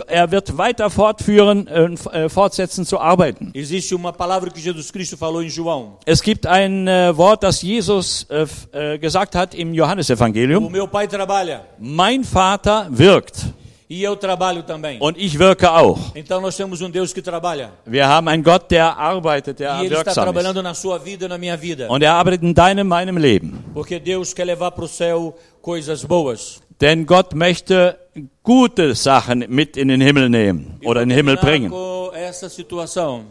er 0.08 0.30
wird 0.32 0.58
weiter 0.58 0.90
fortführen, 0.90 1.68
äh, 1.68 2.26
äh, 2.26 2.30
fortsetzen 2.30 2.86
zu 2.86 3.00
arbeiten. 3.00 3.52
Existe 3.56 3.96
uma 3.96 4.12
palavra 4.14 4.50
que 4.52 4.60
Jesus 4.60 4.92
Cristo 4.92 5.18
falou 5.18 5.39
em 5.42 5.50
João. 5.50 5.98
Es 6.06 6.22
gibt 6.22 6.46
ein 6.46 6.88
äh, 6.88 7.16
Wort, 7.16 7.44
das 7.44 7.62
Jesus 7.62 8.26
äh, 8.30 8.46
äh, 8.72 8.98
gesagt 8.98 9.36
hat 9.36 9.54
im 9.56 9.72
O 9.72 9.76
Johannesevangelium. 9.76 10.72
meu 10.72 10.88
pai 10.88 11.08
trabalha 11.08 11.62
Mein 11.80 12.24
Vater 12.24 12.88
wirkt 12.90 13.46
e 13.90 14.04
eu 14.04 14.16
trabalho 14.16 14.62
também. 14.64 14.98
und 15.02 15.18
ich 15.18 15.38
wirke 15.40 15.68
auch. 15.70 15.98
Então 16.16 16.40
nós 16.42 16.56
temos 16.56 16.80
um 16.82 16.92
Deus 16.92 17.12
que 17.14 17.22
trabalha. 17.22 17.72
Wir 17.86 18.08
haben 18.08 18.28
einen 18.28 18.44
Gott, 18.44 18.70
der 18.70 18.98
arbeitet, 18.98 19.60
der 19.60 19.72
E 19.82 19.86
ele 19.86 19.96
está 19.96 20.06
wirksam 20.06 20.12
ist. 20.12 20.24
trabalhando 20.32 20.62
na 20.62 20.74
sua 20.74 20.98
vida 21.00 21.28
na 21.28 21.38
minha 21.38 21.58
vida. 21.58 21.88
Und 21.90 22.04
er 22.04 22.14
arbeitet 22.14 22.44
in 22.44 22.54
deinem, 22.54 22.88
meinem 22.88 23.18
Leben. 23.18 23.64
Porque 23.74 24.00
Deus 24.00 24.34
quer 24.34 24.46
levar 24.46 24.72
para 24.72 24.86
o 24.86 24.88
céu 24.88 25.36
coisas 25.62 26.04
boas. 26.06 26.62
Denn 26.80 27.06
Gott 27.06 27.34
möchte 27.34 27.98
gute 28.44 28.96
Sachen 28.96 29.46
mit 29.50 29.76
in 29.76 29.88
den 29.90 30.00
Himmel 30.02 30.30
nehmen 30.30 30.78
E 30.82 30.88
oder 30.88 31.02
in 31.02 31.10
den 31.10 31.18
Himmel 31.18 31.38
bringen. 31.38 31.72
essa 32.14 32.48
situação. 32.48 33.26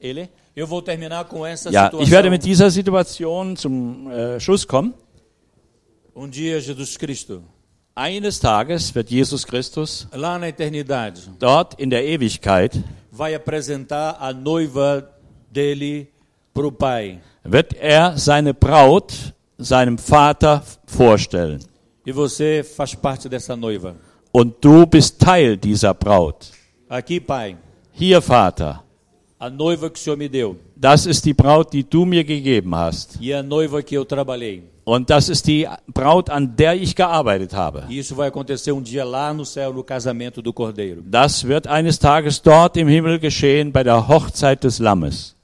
Ele? 0.00 0.28
Ja, 0.56 1.90
ich 1.98 2.10
werde 2.10 2.30
mit 2.30 2.44
dieser 2.44 2.70
Situation 2.70 3.56
zum 3.56 4.10
äh, 4.10 4.38
Schluss 4.38 4.66
kommen. 4.66 4.94
Um 6.14 6.30
dia 6.30 6.58
Jesus 6.58 6.96
Cristo, 6.96 7.42
Eines 7.96 8.38
Tages 8.40 8.94
wird 8.94 9.10
Jesus 9.10 9.44
Christus 9.44 10.06
lá 10.12 10.38
na 10.38 10.48
eternidade, 10.48 11.20
dort 11.38 11.74
in 11.80 11.90
der 11.90 12.04
Ewigkeit, 12.04 12.76
vai 13.10 13.34
apresentar 13.34 14.16
a 14.20 14.32
noiva 14.32 15.08
dele 15.50 16.08
para 16.52 16.66
o 16.66 16.72
Pai. 16.72 17.20
wird 17.44 17.74
er 17.74 18.16
seine 18.16 18.54
Braut 18.54 19.34
seinem 19.58 19.98
Vater 19.98 20.62
vorstellen. 20.86 21.60
E 22.06 22.12
você 22.12 22.62
faz 22.62 22.94
parte 22.94 23.28
dessa 23.28 23.56
noiva. 23.56 23.96
Und 24.32 24.56
du 24.60 24.86
bist 24.86 25.20
Teil 25.20 25.56
dieser 25.56 25.94
Braut. 25.94 26.50
Aqui, 26.88 27.18
Pai, 27.20 27.56
Hier, 27.92 28.20
Vater, 28.20 28.83
a 29.44 29.50
noiva 29.50 29.90
que 29.90 29.98
o 29.98 30.02
Senhor 30.02 30.16
me 30.16 30.28
deu 30.28 30.56
das 30.76 31.06
ist 31.06 31.24
die 31.24 31.34
Braut, 31.34 31.72
die 31.72 31.82
du 31.82 32.04
mir 32.04 32.24
gegeben 32.24 32.74
hast. 32.74 33.18
e 33.20 33.32
a 33.32 33.42
noiva 33.42 33.82
que 33.82 33.94
eu 33.96 34.04
trabalhei. 34.04 34.62
Und 34.86 35.08
das 35.08 35.30
ist 35.30 35.46
die 35.46 35.66
Braut, 35.86 36.28
an 36.28 36.56
der 36.56 36.74
ich 36.74 36.94
gearbeitet 36.94 37.54
habe. 37.54 37.84
E 37.88 37.98
isso 37.98 38.14
vai 38.14 38.28
acontecer 38.28 38.72
um 38.72 38.82
dia 38.82 39.02
lá 39.04 39.32
no 39.32 39.44
céu, 39.46 39.72
no 39.72 39.82
casamento 39.82 40.42
do 40.42 40.52
Cordeiro. 40.52 41.00
Das 41.02 41.42
wird 41.44 41.66
eines 41.66 41.98
Tages 41.98 42.40
dort 42.42 42.76
im 42.76 42.86
Himmel 42.88 43.18
geschehen 43.18 43.72
bei 43.72 43.82
der 43.82 44.08
Hochzeit 44.08 44.62
des 44.62 44.78
Lammes. 44.78 45.34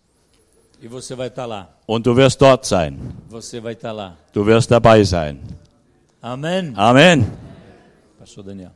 E 0.82 0.88
você 0.88 1.14
vai 1.14 1.28
estar 1.28 1.46
lá. 1.46 1.68
Und 1.86 2.06
du 2.06 2.14
wirst 2.16 2.40
dort 2.40 2.66
sein. 2.66 2.98
Você 3.30 3.60
vai 3.60 3.72
estar 3.72 3.92
lá. 3.92 4.16
Du 4.32 4.44
wirst 4.46 4.70
dabei 4.70 5.04
sein. 5.04 5.38
Amém? 6.22 6.72
Amen. 6.76 7.26
Pastor 8.18 8.44
Daniel. 8.44 8.72